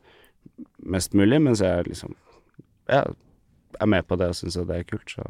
[0.89, 2.15] mest mulig, mens jeg liksom
[2.89, 3.03] ja,
[3.77, 5.27] er med på det og syns det er kult, så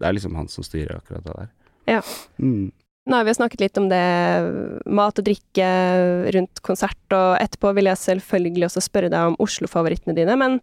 [0.00, 1.50] det er liksom han som styrer akkurat det der.
[1.88, 2.02] Ja.
[2.36, 2.68] Mm.
[3.08, 4.00] Nå har vi snakket litt om det
[4.86, 5.68] mat og drikke
[6.36, 10.58] rundt konsert, og etterpå vil jeg selvfølgelig også spørre deg om Oslo-favorittene dine, men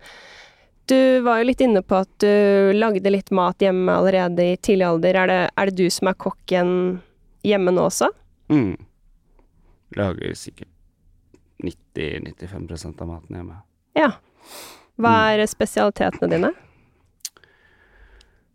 [0.88, 4.86] du var jo litt inne på at du lagde litt mat hjemme allerede i tidlig
[4.88, 5.18] alder.
[5.20, 6.70] Er det, er det du som er kokken
[7.44, 8.08] hjemme nå også?
[8.54, 8.78] Mm.
[9.98, 10.72] Lager sikkert
[11.64, 13.60] 90-95% av maten hjemme.
[13.98, 14.14] Ja.
[15.02, 16.54] Hva er spesialitetene dine?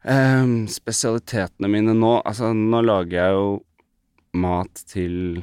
[0.02, 3.44] Um, spesialitetene mine nå Altså, nå lager jeg jo
[4.32, 5.42] mat til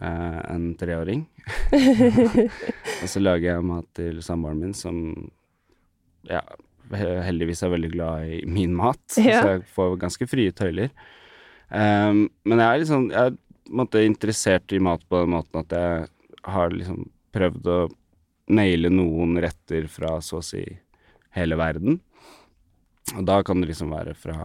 [0.00, 1.26] eh, en treåring.
[3.02, 5.00] og så lager jeg mat til samboeren min, som
[6.28, 6.42] ja,
[6.96, 9.02] heldigvis er veldig glad i min mat.
[9.16, 9.42] Ja.
[9.42, 10.92] Så jeg får ganske frie tøyler.
[11.68, 13.34] Um, men jeg er liksom Jeg
[13.76, 16.06] er interessert i mat på den måten at jeg
[16.48, 17.02] har liksom
[17.36, 17.80] prøvd å
[18.56, 20.62] naile noen retter fra så å si
[21.36, 21.98] hele verden.
[23.16, 24.38] Og da kan det liksom være fra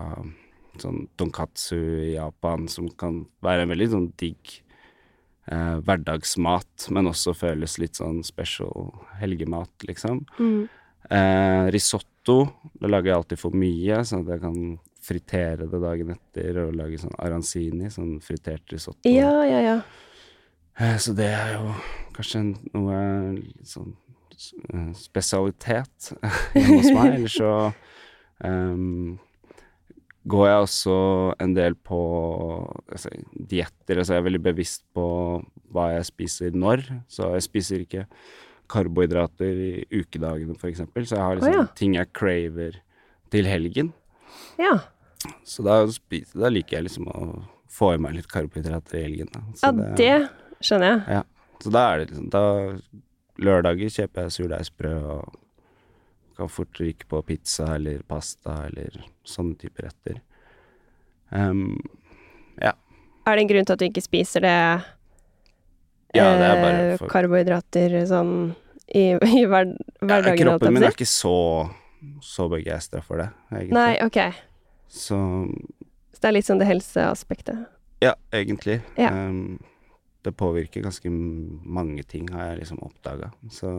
[0.81, 1.77] sånn donkatsu
[2.09, 4.55] i Japan, som kan være en veldig sånn digg
[5.51, 10.23] eh, hverdagsmat, men også føles litt sånn special helgemat, liksom.
[10.39, 10.63] Mm.
[11.09, 12.38] Eh, risotto,
[12.79, 14.59] da lager jeg alltid for mye, sånn at jeg kan
[15.03, 19.03] fritere det dagen etter og lage sånn arancini, sånn fritert risotto.
[19.09, 19.75] Ja, ja, ja.
[20.79, 21.73] Eh, Så det er jo
[22.15, 23.01] kanskje noe
[23.67, 23.91] sånn
[24.71, 26.13] eh, spesialitet
[26.55, 27.17] hjemme hos meg.
[27.17, 27.51] Eller så
[28.47, 29.19] ehm,
[30.29, 30.95] går jeg også
[31.43, 31.99] en del på
[32.91, 33.99] altså, dietter.
[33.99, 35.05] Altså jeg er veldig bevisst på
[35.73, 36.86] hva jeg spiser når.
[37.12, 38.05] Så jeg spiser ikke
[38.71, 41.07] karbohydrater i ukedagene, for eksempel.
[41.07, 41.67] Så jeg har liksom oh, ja.
[41.77, 42.79] ting jeg craver
[43.33, 43.91] til helgen.
[44.62, 44.77] Ja,
[45.47, 47.25] Så da, da liker jeg liksom å
[47.71, 49.29] få i meg litt karbohydrater i helgen.
[49.33, 49.43] Da.
[49.59, 50.15] Så ja det
[50.63, 51.19] skjønner jeg.
[51.19, 51.23] Ja.
[51.63, 52.43] så da er det liksom da
[53.43, 55.38] Lørdager kjøper jeg surdeigsbrød og
[56.37, 58.95] kan fort ryke på pizza eller pasta eller
[59.27, 60.21] sånne typer retter.
[61.33, 61.77] Um,
[63.25, 64.55] Er det en grunn til at du ikke spiser det
[66.13, 68.33] ja, det er bare eh, for karbohydrater sånn
[68.93, 70.35] i, i hver, ja, hverdagen?
[70.35, 71.31] Ja, Kroppen min er ikke så,
[72.21, 73.77] så begeistra for det, egentlig.
[73.79, 74.19] Nei, ok.
[74.91, 75.17] Så
[76.11, 77.63] Så det er litt sånn det helseaspektet.
[78.03, 78.81] ja, egentlig.
[78.99, 79.09] Ja.
[79.15, 79.57] Um,
[80.23, 83.31] det påvirker ganske mange ting, har jeg liksom oppdaga.
[83.51, 83.71] Så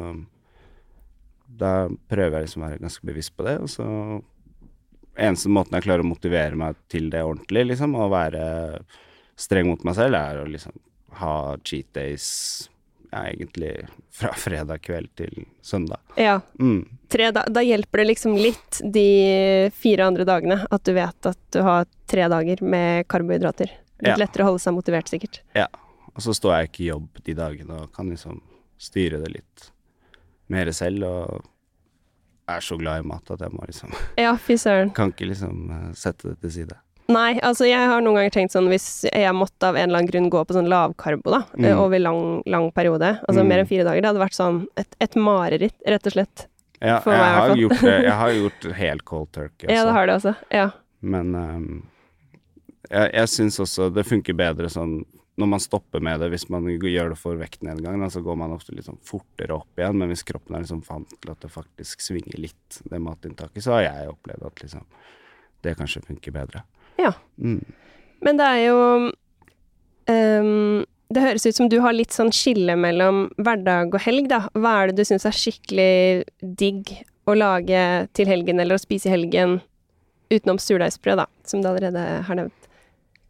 [1.47, 3.89] da prøver jeg liksom å være ganske bevisst på det, og så
[5.15, 8.47] Eneste måten jeg klarer å motivere meg til det ordentlig, liksom, og være
[9.39, 10.75] streng mot meg selv, er å liksom
[11.21, 12.25] ha cheat days
[13.13, 13.71] ja, egentlig
[14.11, 16.01] fra fredag kveld til søndag.
[16.19, 16.41] Ja.
[16.59, 16.81] Mm.
[17.15, 21.39] Tre, da, da hjelper det liksom litt de fire andre dagene at du vet at
[21.55, 23.71] du har tre dager med karbohydrater.
[24.03, 24.19] Litt Ja.
[24.19, 25.45] lettere å holde seg motivert, sikkert.
[25.55, 25.69] Ja.
[26.11, 28.43] Og så står jeg ikke i jobb de dagene og kan liksom
[28.83, 29.71] styre det litt
[30.53, 31.45] mer selv, og
[32.49, 34.91] er så glad i mat at jeg må liksom Ja, fy søren.
[34.97, 36.77] Kan ikke liksom eh, sette det til side.
[37.09, 40.09] Nei, altså jeg har noen ganger tenkt sånn hvis jeg måtte av en eller annen
[40.09, 41.65] grunn gå på sånn lavkarbo da, Mm.
[41.69, 43.49] eh, over lang, lang periode, altså Mm.
[43.49, 46.47] mer enn fire dager, det hadde vært sånn et, et mareritt, rett og slett.
[46.81, 47.97] Ja, For jeg meg, har gjort det.
[48.05, 49.75] Jeg har gjort helt cold turkey også.
[49.77, 50.35] Ja, det har det også.
[50.51, 50.71] Ja.
[51.03, 51.83] Men um,
[52.91, 55.05] jeg, jeg syns også det funker bedre sånn
[55.35, 58.75] når man stopper med det, hvis man gjør det for vektnedgang, så går man ofte
[58.75, 59.99] litt sånn fortere opp igjen.
[59.99, 63.75] Men hvis kroppen er liksom vant til at det faktisk svinger litt, det matinntaket, så
[63.77, 64.87] har jeg opplevd at liksom
[65.65, 66.63] det kanskje funker bedre.
[67.01, 67.11] Ja.
[67.43, 67.65] Mm.
[68.25, 68.79] Men det er jo
[70.07, 74.45] um, Det høres ut som du har litt sånn skille mellom hverdag og helg, da.
[74.55, 76.95] Hva er det du syns er skikkelig digg
[77.27, 77.83] å lage
[78.15, 79.59] til helgen, eller å spise i helgen,
[80.31, 82.64] utenom surdeigsbrød, da, som du allerede har nevnt?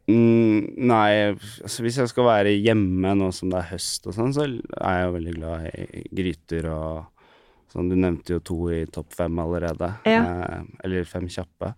[0.05, 4.35] Mm, nei, altså hvis jeg skal være hjemme nå som det er høst og sånn,
[4.37, 7.29] så er jeg jo veldig glad i gryter og
[7.73, 7.89] sånn.
[7.89, 9.95] Du nevnte jo to i topp fem allerede.
[10.09, 10.21] Ja.
[10.25, 11.73] Eh, eller fem kjappe.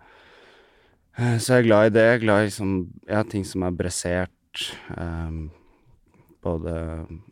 [1.17, 2.07] Eh, så jeg er glad i det.
[2.09, 2.75] Jeg er glad i liksom,
[3.09, 4.65] ja, ting som er bressert.
[4.97, 5.39] Eh,
[6.47, 6.75] både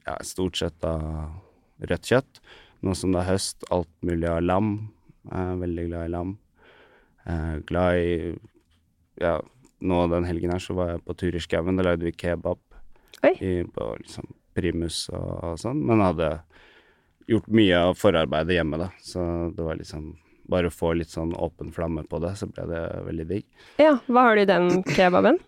[0.06, 2.40] ja, stort sett av rødt kjøtt.
[2.84, 4.74] Nå som det er høst, alt mulig av lam.
[5.26, 6.34] Jeg er veldig glad i lam.
[7.24, 8.14] Eh, glad i
[9.22, 9.38] ja,
[9.84, 11.78] nå den helgen her så var jeg på tur i skauen.
[11.78, 12.60] Da lagde vi kebab
[13.32, 15.80] i, på liksom primus og, og sånn.
[15.86, 16.30] Men hadde
[17.30, 18.90] gjort mye av forarbeidet hjemme, da.
[19.02, 22.66] Så det var liksom Bare å få litt sånn åpen flamme på det, så ble
[22.68, 23.46] det veldig digg.
[23.80, 25.38] Ja, hva har du i den kebaben?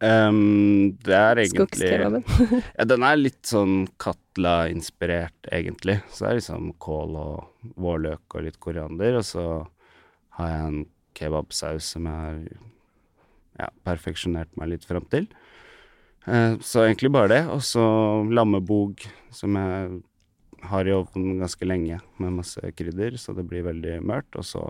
[0.00, 1.90] Um, det er egentlig.
[2.78, 5.98] Ja, den er litt sånn Katla-inspirert, egentlig.
[6.08, 9.44] Så det er liksom kål og vårløk og litt koriander, og så
[10.38, 10.82] har jeg en
[11.20, 12.40] kebabsaus som jeg har
[13.58, 15.26] ja, perfeksjonert meg litt fram til.
[16.26, 17.42] Eh, så egentlig bare det.
[17.52, 17.82] Og så
[18.30, 19.02] lammebog,
[19.34, 20.00] som jeg
[20.70, 24.38] har i ovnen ganske lenge, med masse krydder, så det blir veldig mørkt.
[24.38, 24.64] Og så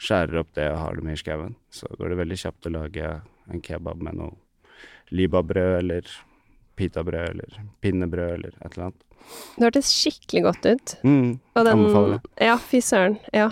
[0.00, 1.54] skjærer opp det og har det med i skauen.
[1.72, 3.12] Så går det veldig kjapt å lage
[3.50, 4.36] en kebab med noe
[5.10, 6.06] libabrød eller
[6.78, 9.02] pitabrød eller pinnebrød eller et eller annet.
[9.56, 10.92] Det hørtes skikkelig godt ut.
[11.04, 12.30] Mm, Og den, Anbefaler det.
[12.46, 13.18] Ja, fy søren.
[13.36, 13.50] Ja.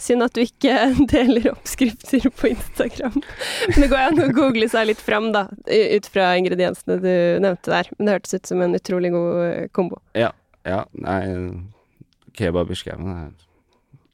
[0.00, 0.74] Synd at du ikke
[1.12, 3.18] deler oppskrifter på Instagram.
[3.20, 7.12] Men det går an å google seg litt fram, da, ut fra ingrediensene du
[7.44, 7.90] nevnte der.
[7.98, 10.00] Men det hørtes ut som en utrolig god eh, kombo.
[10.16, 10.32] Ja,
[10.96, 11.20] nei,
[12.36, 13.30] kebab i skauen er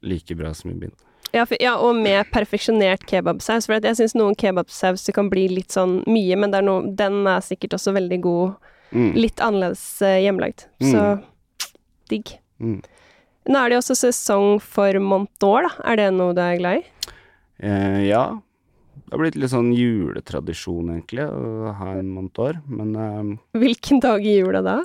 [0.06, 0.94] like bra som i bind.
[1.34, 3.66] Ja, ja og med perfeksjonert kebabsaus.
[3.68, 7.44] For jeg syns noen kebabsauser kan bli litt sånn mye, men er noe, den er
[7.44, 8.72] sikkert også veldig god.
[8.94, 10.68] Mm, Litt annerledes hjemmelagd.
[10.82, 10.90] Mm.
[10.92, 11.72] Så
[12.10, 12.36] digg.
[12.62, 12.78] mm.
[13.46, 15.70] Nå er det jo også sesong for Montour, da.
[15.92, 17.12] Er det noe du er glad i?
[17.62, 18.24] Eh, ja.
[18.96, 24.24] Det har blitt litt sånn juletradisjon, egentlig, å ha en Montour, Men eh, Hvilken dag
[24.26, 24.80] i jula da?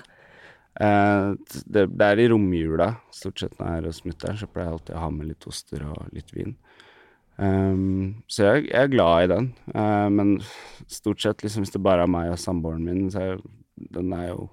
[0.80, 1.32] eh,
[1.66, 4.78] det, det er i romjula, stort sett når jeg er hos mutter'n, så pleier jeg
[4.78, 6.54] alltid å ha med litt oster og litt vin.
[7.42, 9.46] Um, så jeg, jeg er glad i den.
[9.74, 10.36] uh, men
[10.92, 13.42] stort sett, liksom, hvis det bare er meg og samboeren min, så er
[13.96, 14.50] den er jo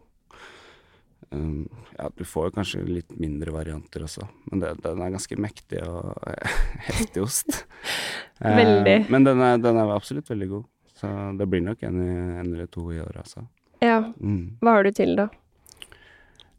[1.35, 5.39] ehm, Ja, du får jo kanskje litt mindre varianter også, men det, den er ganske
[5.41, 6.15] mektig og
[6.89, 7.65] heftig ost.
[8.39, 8.99] Veldig.
[9.11, 10.67] men den er, den er absolutt veldig god.
[10.99, 13.45] Så det blir nok en, en eller to i året, altså.
[13.83, 14.01] Ja.
[14.19, 14.59] Mm.
[14.63, 15.29] Hva har du til, da?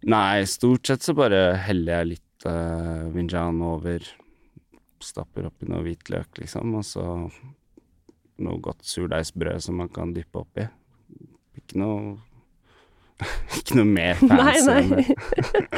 [0.08, 4.06] Nei, stort sett så bare heller jeg litt uh, vinjan over.
[5.04, 7.06] Stapper oppi noe hvitløk, liksom, og så
[8.40, 10.68] noe godt surdeigsbrød som man kan dyppe oppi.
[11.60, 12.16] Ikke noe
[13.60, 15.16] Ikke noe mer fancy enn det.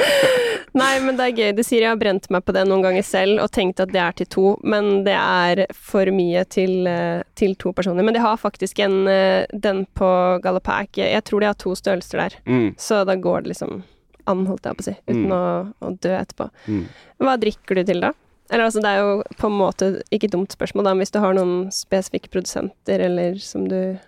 [0.82, 1.50] nei, men det er gøy.
[1.58, 4.00] Du sier jeg har brent meg på det noen ganger selv og tenkt at det
[4.02, 8.04] er til to, men det er for mye til, eh, til to personer.
[8.06, 10.08] Men de har faktisk en eh, Den på
[10.44, 13.82] Galopac Jeg tror de har to størrelser der, Mm, så da går det liksom
[14.26, 15.32] an, holdt jeg på å si, uten Mm.
[15.34, 16.46] å, å dø etterpå.
[16.68, 16.84] Mm.
[17.26, 18.12] Hva drikker du til, da?
[18.52, 21.10] Eller altså, det er jo på en måte ikke et dumt spørsmål, da, men hvis
[21.14, 23.98] du har noen spesifikke produsenter, eller som du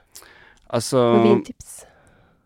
[0.75, 1.85] Altså Noen vintips?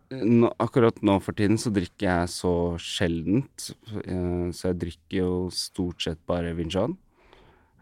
[0.09, 3.69] Nå, akkurat nå for tiden så drikker jeg så sjeldent,
[4.03, 6.97] eh, så jeg drikker jo stort sett bare Vinjan.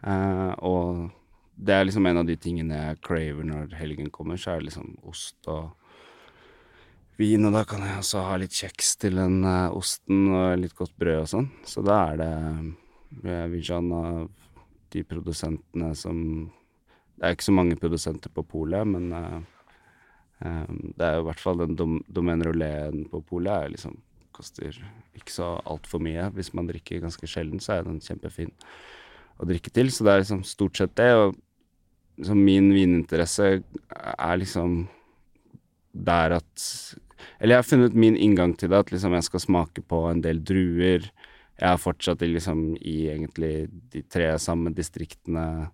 [0.03, 1.09] Eh, og
[1.57, 4.69] det er liksom en av de tingene jeg craver når helgen kommer, så er det
[4.69, 5.71] liksom ost og
[7.17, 10.75] vin, og da kan jeg også ha litt kjeks til den eh, osten og litt
[10.77, 11.51] godt brød og sånn.
[11.65, 12.33] Så da er det
[13.53, 14.27] Vinjan av
[14.91, 16.17] de produsentene som
[17.17, 19.07] Det er ikke så mange produsenter på polet, men
[20.43, 23.95] Um, det er jo i hvert fall den dom, Domaine Roléen på polet er liksom
[24.38, 24.76] koster
[25.17, 26.30] ikke så altfor mye.
[26.36, 28.54] Hvis man drikker ganske sjelden, så er den kjempefin
[29.41, 29.89] å drikke til.
[29.93, 31.10] Så det er liksom stort sett det.
[31.17, 31.34] Og
[32.19, 34.86] liksom min vininteresse er liksom
[35.97, 36.69] der at
[37.41, 40.21] Eller jeg har funnet min inngang til det, at liksom jeg skal smake på en
[40.21, 41.08] del druer.
[41.58, 45.71] Jeg er fortsatt liksom i egentlig de tre samme distriktene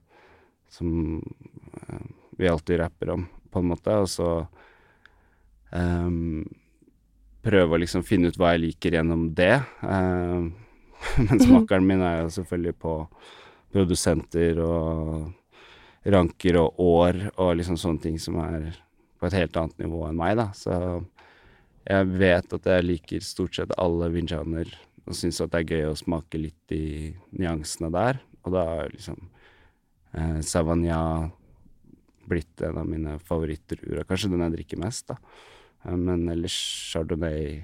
[0.71, 2.05] som eh,
[2.39, 4.29] vi alltid rapper om, på en måte, og så
[5.71, 6.43] um,
[7.43, 9.55] prøve å liksom finne ut hva jeg liker gjennom det.
[9.81, 10.51] Um,
[11.27, 12.97] men smakeren min er jo selvfølgelig på
[13.73, 15.31] produsenter og
[16.13, 18.73] ranker og år og liksom sånne ting som er
[19.19, 20.49] på et helt annet nivå enn meg, da.
[20.55, 20.75] Så
[21.83, 24.69] jeg vet at jeg liker stort sett alle vinjaner
[25.03, 28.19] og syns at det er gøy å smake litt i nyansene der.
[28.43, 29.19] Og da er liksom
[30.15, 30.99] eh, Savagna
[32.29, 34.05] blitt en av mine favorittdruer.
[34.07, 35.17] Kanskje den jeg drikker mest, da.
[35.85, 36.55] Eh, Men ellers
[36.91, 37.63] Chardonnay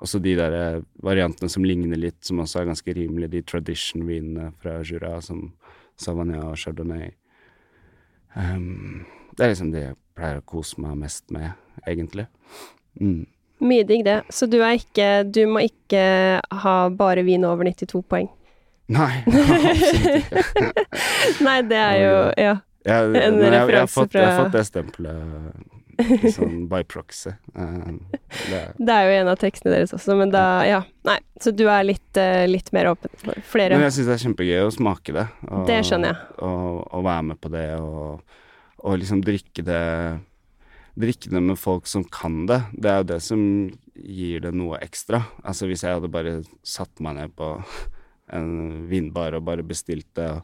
[0.00, 3.34] Også de der eh, variantene som ligner litt, som også er ganske rimelige.
[3.34, 5.50] De tradition-vinene fra Jura, som
[6.00, 7.10] Savagna og Chardonnay.
[8.34, 9.04] Um,
[9.36, 11.52] det er liksom det jeg pleier å kose meg mest med,
[11.84, 12.24] egentlig.
[12.96, 13.26] Mm.
[13.60, 14.22] Mye digg, det.
[14.32, 18.30] Så du er ikke Du må ikke ha bare vin over 92 poeng.
[18.90, 20.86] Nei, absolutt ikke.
[21.46, 22.56] Nei, det er jo Ja.
[22.86, 25.78] Jeg, En men jeg, jeg, har fått, fått, jeg har fått det stempelet
[26.34, 27.32] sånn by proxy.
[27.54, 27.90] Eh,
[28.50, 30.82] det, Det er jo en av tekstene deres også, men da Ja.
[31.06, 33.76] Nei, så du er litt, eh, litt mer åpen for flere.
[33.76, 35.26] men jeg syns det er kjempegøy å smake det.
[35.48, 36.34] Og, Det skjønner jeg.
[36.46, 38.42] Og, og være med på det, og,
[38.84, 39.84] og liksom drikke det
[41.00, 42.58] Drikke det med folk som kan det.
[42.74, 43.40] Det er jo det som
[43.94, 45.22] gir det noe ekstra.
[45.46, 46.32] Altså hvis jeg hadde bare
[46.66, 47.52] satt meg ned på
[48.36, 48.50] en
[48.90, 50.42] vinbar og bare bestilt det, og,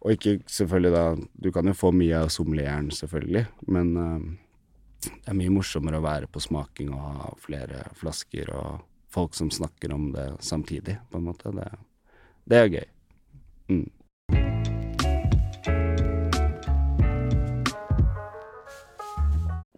[0.00, 1.04] og ikke selvfølgelig da
[1.44, 4.22] Du kan jo få mye av sommelieren, selvfølgelig, men eh,
[5.00, 9.50] det er mye morsommere å være på smaking og ha flere flasker og folk som
[9.50, 11.52] snakker om det samtidig, på en måte.
[11.56, 11.68] Det,
[12.44, 12.86] det er gøy.
[13.70, 13.88] Mm.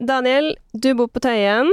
[0.03, 1.71] Daniel, du bor på Tøyen.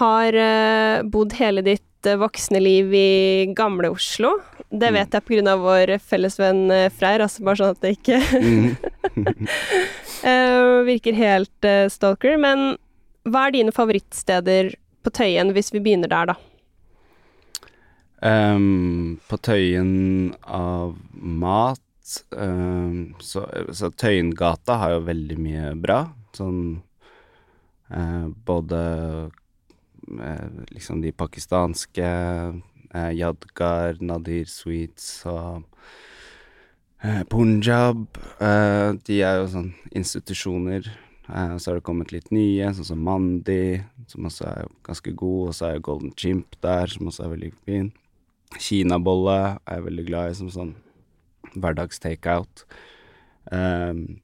[0.00, 4.36] Har eh, bodd hele ditt eh, voksne liv i gamle Oslo.
[4.70, 4.94] Det Mm.
[4.94, 5.56] vet jeg pga.
[5.58, 8.76] vår felles venn eh, Freyr, altså bare sånn at det ikke Mm.
[10.24, 12.38] eh, virker helt stalker.
[12.38, 12.76] Men
[13.24, 16.34] hva er dine favorittsteder på Tøyen, hvis vi begynner der, da?
[18.22, 21.80] Um, på Tøyen av mat
[22.36, 26.02] um, så, så Tøyengata har jo veldig mye bra.
[26.36, 26.82] Sånn
[27.90, 28.82] uh, både
[30.70, 32.06] liksom de pakistanske
[32.94, 35.62] eh, Yadgar, Nadir Sweets og
[37.02, 38.06] eh, Punjab.
[38.42, 40.90] Eh, de er jo sånn institusjoner.
[41.30, 45.50] Eh, så har det kommet litt nye, sånn som Mandi, som også er ganske god.
[45.50, 47.92] Og så er jo Golden Chimp der, som også er veldig fin.
[48.58, 50.74] Kinabolle er jeg veldig glad i som sånn
[51.54, 52.64] hverdags-takeout.
[53.50, 54.20] Um,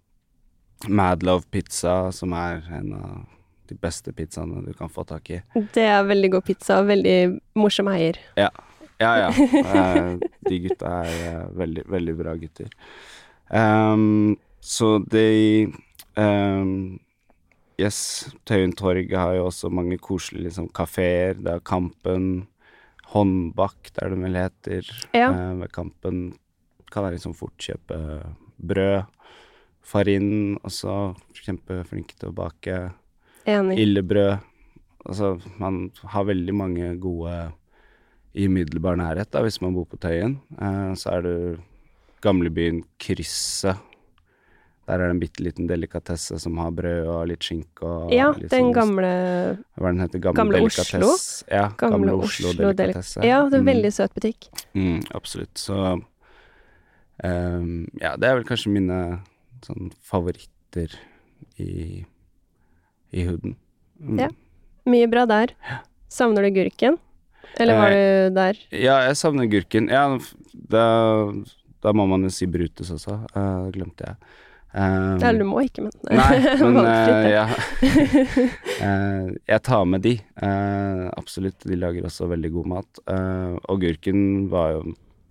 [0.87, 3.36] Madlove pizza, som er en av
[3.71, 5.41] de beste pizzaene du kan få tak i.
[5.75, 7.17] Det er veldig god pizza og veldig
[7.59, 8.21] morsom eier.
[8.39, 8.51] Ja,
[9.01, 9.31] ja.
[9.31, 9.31] ja.
[10.49, 12.71] de gutta er eh, veldig, veldig bra gutter.
[13.49, 15.73] Um, så de
[16.19, 16.99] um,
[17.77, 17.99] Yes,
[18.49, 21.37] Tøyen torg har jo også mange koselige liksom, kafeer.
[21.37, 22.47] Det er Kampen,
[23.13, 24.89] Håndbak, der det vel heter.
[25.13, 25.29] Ja.
[25.29, 26.23] Uh, ved Kampen
[26.89, 27.99] kan jeg liksom fort kjøpe
[28.57, 29.05] brød.
[29.87, 32.79] Farin også, kjempeflink til å bake.
[33.47, 33.79] Enig.
[33.79, 34.39] Illebrød.
[35.07, 37.53] Altså, man har veldig mange gode
[38.35, 40.41] i umiddelbar nærhet, da, hvis man bor på Tøyen.
[40.61, 41.37] Eh, så er det
[42.23, 43.77] gamlebyen Krysset.
[44.87, 48.29] Der er det en bitte liten delikatesse som har brød og litt skinke og Ja,
[48.33, 49.09] litt den sånn- gamle
[49.79, 50.19] Hva er den heter?
[50.21, 50.67] Gamle, Gamle.
[50.67, 51.09] Oslo?
[51.51, 53.25] Ja, Gamle Gamle, Oslo Oslo, delik- delikatesse.
[53.25, 53.73] Ja, det er en Mm.
[53.75, 54.49] veldig søt butikk.
[54.75, 55.55] Mm, absolutt.
[55.55, 55.75] Så
[57.25, 59.21] um, Ja, det er vel kanskje mine
[59.63, 60.93] sånn favoritter
[61.59, 62.05] i
[63.13, 63.57] i huden.
[64.01, 64.19] Mm.
[64.25, 64.29] Ja.
[64.87, 65.53] Mye bra der.
[66.13, 66.99] Savner du gurken?
[67.59, 68.59] Eller var Eh, du der?
[68.71, 69.89] Ja, jeg savner gurken.
[69.89, 70.19] Ja,
[70.53, 70.85] da,
[71.83, 73.21] da må man jo si Brutus også.
[73.35, 74.17] Uh, glemte jeg.
[74.77, 77.47] Um, Eller du må ikke, men Nei, men eh, ja.
[78.77, 80.13] Eh, jeg tar med de.
[80.37, 81.65] Uh, absolutt.
[81.65, 83.01] De lager også veldig god mat.
[83.73, 84.83] Og gurken var jo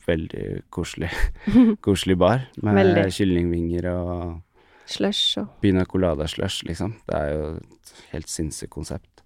[0.08, 1.12] veldig koselig,
[1.86, 3.06] koselig bar, med Veldig.
[3.16, 4.42] kyllingvinger og
[4.86, 6.96] Slush og Bina colada slush, liksom.
[7.08, 9.24] Det er jo et helt sinnssykt konsept.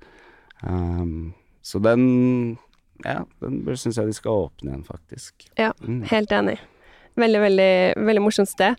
[0.63, 2.57] Um, så den
[3.05, 5.45] Ja, den syns jeg de skal åpne igjen, faktisk.
[5.57, 6.01] Ja, Mm.
[6.09, 6.57] helt enig.
[7.15, 8.75] Veldig, veldig, veldig morsomt sted.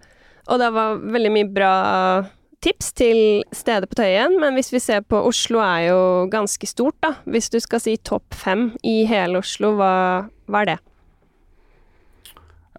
[0.49, 2.26] Og det var veldig mye bra
[2.61, 6.97] tips til stedet på Tøyen, men hvis vi ser på Oslo er jo ganske stort,
[7.01, 7.14] da.
[7.24, 10.78] Hvis du skal si topp fem i hele Oslo, hva, hva er det?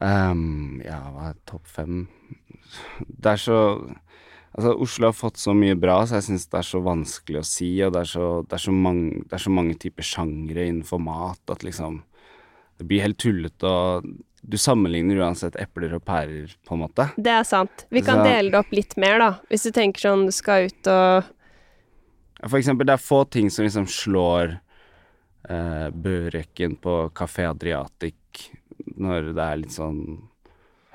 [0.02, 2.08] Um, ja, hva er topp fem
[3.07, 3.59] Det er så
[4.51, 7.47] Altså, Oslo har fått så mye bra, så jeg syns det er så vanskelig å
[7.47, 10.65] si, og det er så, det er så, mange, det er så mange typer sjangre
[10.67, 12.01] innenfor mat at liksom
[12.76, 14.07] Det blir helt tullete, og
[14.41, 17.05] du sammenligner uansett epler og pærer, på en måte.
[17.15, 17.86] Det er sant.
[17.93, 19.30] Vi kan Så- dele det opp litt mer, da.
[19.49, 21.24] Hvis du tenker sånn du skal ut og
[22.49, 24.59] For eksempel, det er få ting som liksom slår
[25.47, 28.49] eh, Børeken på Kafé Adriatic
[28.97, 30.30] når det er litt sånn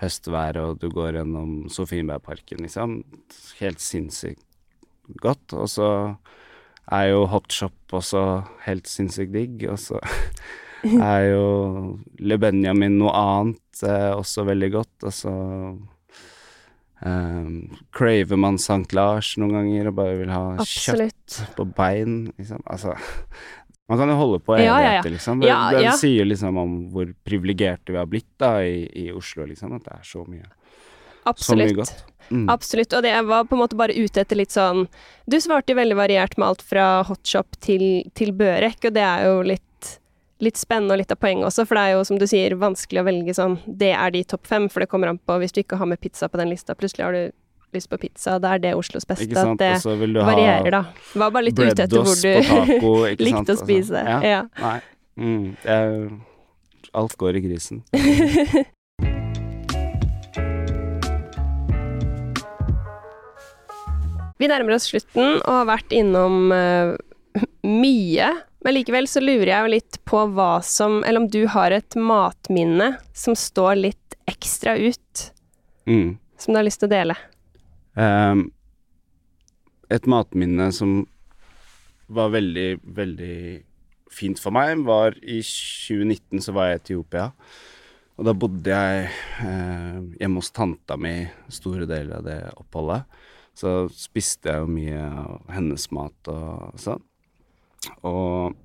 [0.00, 3.00] høstvær og du går gjennom Sofienbergparken, liksom.
[3.60, 4.44] Helt sinnssykt
[5.22, 5.54] godt.
[5.56, 5.90] Og så
[6.92, 8.22] er jo hotshop også
[8.66, 10.00] helt sinnssykt digg, og så
[11.10, 11.46] er jo
[12.22, 15.34] Le Benjamin noe annet eh, også veldig godt, og så
[17.02, 17.52] eh,
[17.96, 18.92] craver man St.
[18.96, 22.62] Lars noen ganger og bare vil ha kjøtt på bein, liksom.
[22.68, 22.94] Altså
[23.88, 25.02] Man kan jo holde på Ja, ja, ja.
[25.06, 25.40] liksom.
[25.40, 29.46] Det, Ja, det sier liksom om hvor privilegerte vi har blitt da i, i Oslo,
[29.46, 29.76] liksom.
[29.78, 30.48] At det er så mye,
[31.36, 32.04] så mye godt.
[32.30, 32.48] Mm.
[32.50, 34.88] Absolutt, og det var på en måte bare ute etter litt sånn
[35.30, 39.28] Du svarte jo veldig variert med alt fra hotshop til, til Børek, og det er
[39.28, 39.92] jo litt,
[40.42, 43.04] litt spennende og litt av poenget også, for det er jo som du sier vanskelig
[43.04, 45.62] å velge sånn Det er de topp fem, for det kommer an på hvis du
[45.62, 47.30] ikke har med pizza på den lista, plutselig har du
[47.76, 49.28] lyst på pizza, da er det Oslos beste.
[49.36, 49.72] At det
[50.16, 50.82] varierer, da.
[50.88, 51.20] da.
[51.22, 52.94] Var bare litt ute etter hvor du taco,
[53.26, 54.02] likte å Altså, spise.
[54.08, 54.18] Ja.
[54.24, 54.40] Ja.
[54.62, 54.78] Nei.
[55.16, 56.10] Mm, jeg,
[56.92, 57.84] alt går i grisen.
[64.38, 66.92] Vi nærmer oss slutten og har vært innom uh,
[67.64, 68.28] mye,
[68.64, 71.96] men likevel så lurer jeg jo litt på hva som Eller om du har et
[71.96, 75.30] matminne som står litt ekstra ut,
[75.86, 76.16] Mm.
[76.36, 77.14] som du har lyst til å dele.
[77.96, 78.50] Ehm,
[79.88, 80.98] et matminne som
[82.12, 83.38] var veldig, veldig
[84.12, 87.30] fint for meg, var i 2019 så var jeg i Etiopia.
[88.16, 89.08] Og da bodde jeg
[89.44, 91.18] eh, hjemme hos tanta mi
[91.52, 93.04] store deler av det oppholdet.
[93.56, 97.02] Så spiste jeg jo mye av hennes mat og sånn.
[98.08, 98.56] Og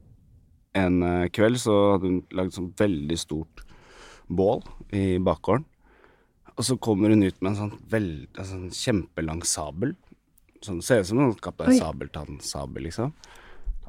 [0.80, 3.66] en eh, kveld så hadde hun lagd sånn veldig stort
[4.32, 4.64] bål
[4.96, 5.68] i bakgården.
[6.62, 9.96] Og så kommer hun ut med en sånn, veld, en sånn kjempelang sabel.
[10.62, 11.80] Sånn, ser ut som en Kaptein Oi.
[11.80, 13.16] Sabeltann-sabel, liksom.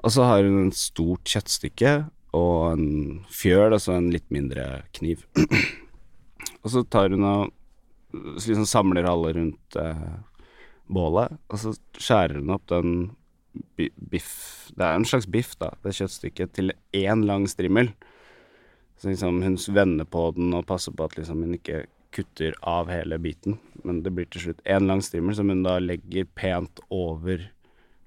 [0.01, 1.93] Og så har hun et stort kjøttstykke
[2.33, 2.87] og en
[3.29, 4.65] fjøl, altså en litt mindre
[4.97, 5.27] kniv.
[6.63, 7.53] og så tar hun og
[8.41, 10.09] så liksom samler alle rundt eh,
[10.93, 12.97] bålet, og så skjærer hun opp den
[13.77, 14.33] bi- biff
[14.73, 17.93] Det er en slags biff, da, det kjøttstykket, til én lang strimmel.
[18.97, 22.91] Så liksom hun vender på den og passer på at liksom hun ikke kutter av
[22.93, 23.59] hele biten.
[23.83, 27.49] Men det blir til slutt én lang strimmel som hun da legger pent over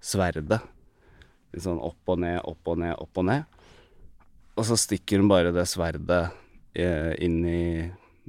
[0.04, 0.62] sverdet.
[1.54, 3.62] Litt sånn opp og ned, opp og ned, opp og ned.
[4.56, 6.30] Og så stikker hun bare det sverdet
[6.78, 7.64] eh, inn i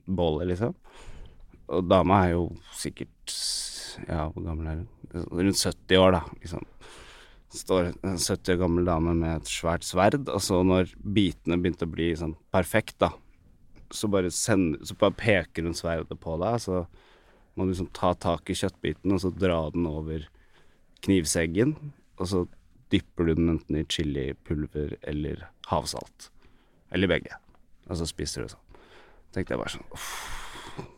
[0.07, 0.75] bålet, liksom.
[1.75, 2.49] Og dama er jo
[2.79, 3.35] sikkert
[4.07, 4.89] Ja, hvor gammel er hun?
[5.33, 6.67] Rundt 70 år, da, liksom.
[7.57, 11.87] Står en 70 år gammel dame med et svært sverd, og så når bitene begynte
[11.89, 13.15] å bli sånn perfekt, da,
[13.95, 16.87] så bare sender Så bare peker hun sverdet på deg, så
[17.57, 20.27] må du liksom ta tak i kjøttbiten og så dra den over
[21.07, 21.75] knivseggen,
[22.21, 22.43] og så
[22.93, 26.31] dypper du den enten i chilipulver eller havsalt.
[26.95, 27.35] Eller begge.
[27.91, 28.63] Og så spiser du sånn.
[29.35, 30.11] tenkte jeg bare sånn uff,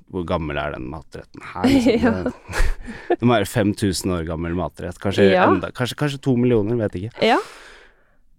[0.09, 1.66] Hvor gammel er den matretten her?
[1.68, 2.18] Liksom?
[2.28, 4.99] Det, det må være 5000 år gammel matrett.
[5.03, 5.47] Kanskje, Ja.
[5.51, 7.11] enda, kanskje, kanskje to millioner, vet ikke.
[7.26, 7.36] Ja.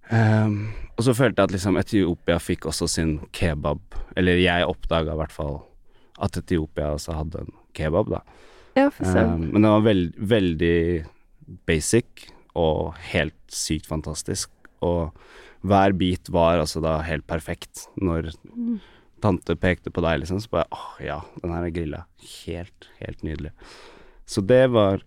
[0.09, 3.81] Ehm, og så følte jeg at liksom Etiopia fikk også sin kebab,
[4.17, 5.59] eller jeg oppdaga i hvert fall
[6.19, 8.23] at Etiopia også hadde en kebab, da.
[8.77, 9.07] Ja, for.
[9.07, 10.79] Ehm, men den var veld, veldig
[11.69, 14.51] basic og helt sykt fantastisk.
[14.85, 15.13] Og
[15.67, 17.85] hver bit var altså da helt perfekt.
[17.99, 18.31] Når
[19.23, 22.03] tante pekte på deg, liksom, så bare åh, ja, den her er grilla.
[22.45, 23.53] Helt, helt nydelig.
[24.29, 25.03] Så det var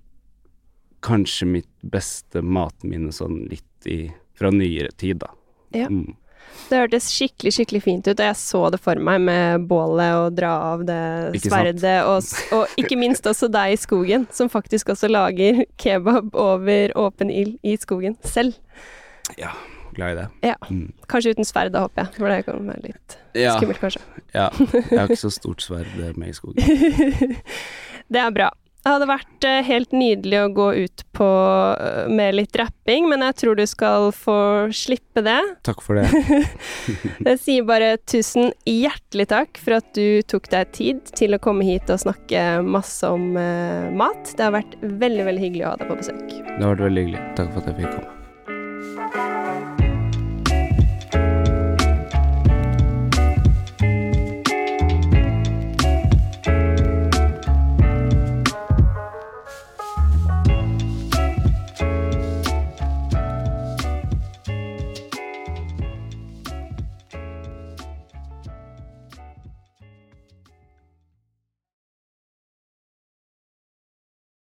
[1.03, 5.31] kanskje mitt beste matminne sånn litt i fra nyere tid, da.
[5.77, 5.89] Ja.
[5.89, 6.15] Mm.
[6.69, 10.37] Det hørtes skikkelig, skikkelig fint ut, og jeg så det for meg med bålet og
[10.37, 12.25] dra av det sverdet, og,
[12.57, 17.59] og ikke minst også deg i skogen, som faktisk også lager kebab over åpen ild
[17.67, 18.57] i skogen selv.
[19.41, 19.53] Ja,
[19.97, 20.27] glad i det.
[20.53, 20.57] Ja.
[20.71, 20.93] Mm.
[21.13, 24.01] Kanskje uten sverd, da håper jeg, for det kan være litt Ja, skummelt, kanskje.
[24.35, 24.49] ja.
[24.73, 27.37] Jeg har ikke så stort sverd med i skogen.
[28.13, 28.51] Det er bra.
[28.83, 31.27] Det hadde vært eh, helt nydelig å gå ut på
[31.79, 34.39] eh, med litt rapping, men jeg tror du skal få
[34.75, 35.39] slippe det.
[35.63, 36.09] Takk for det.
[37.29, 41.67] Jeg sier bare tusen hjertelig takk for at du tok deg tid til å komme
[41.69, 44.35] hit og snakke masse om uh, mat.
[44.35, 46.27] Det har vært veldig, veldig hyggelig å ha deg på besøk.
[46.33, 47.25] Det har vært veldig hyggelig.
[47.39, 49.52] Takk for at jeg fikk komme.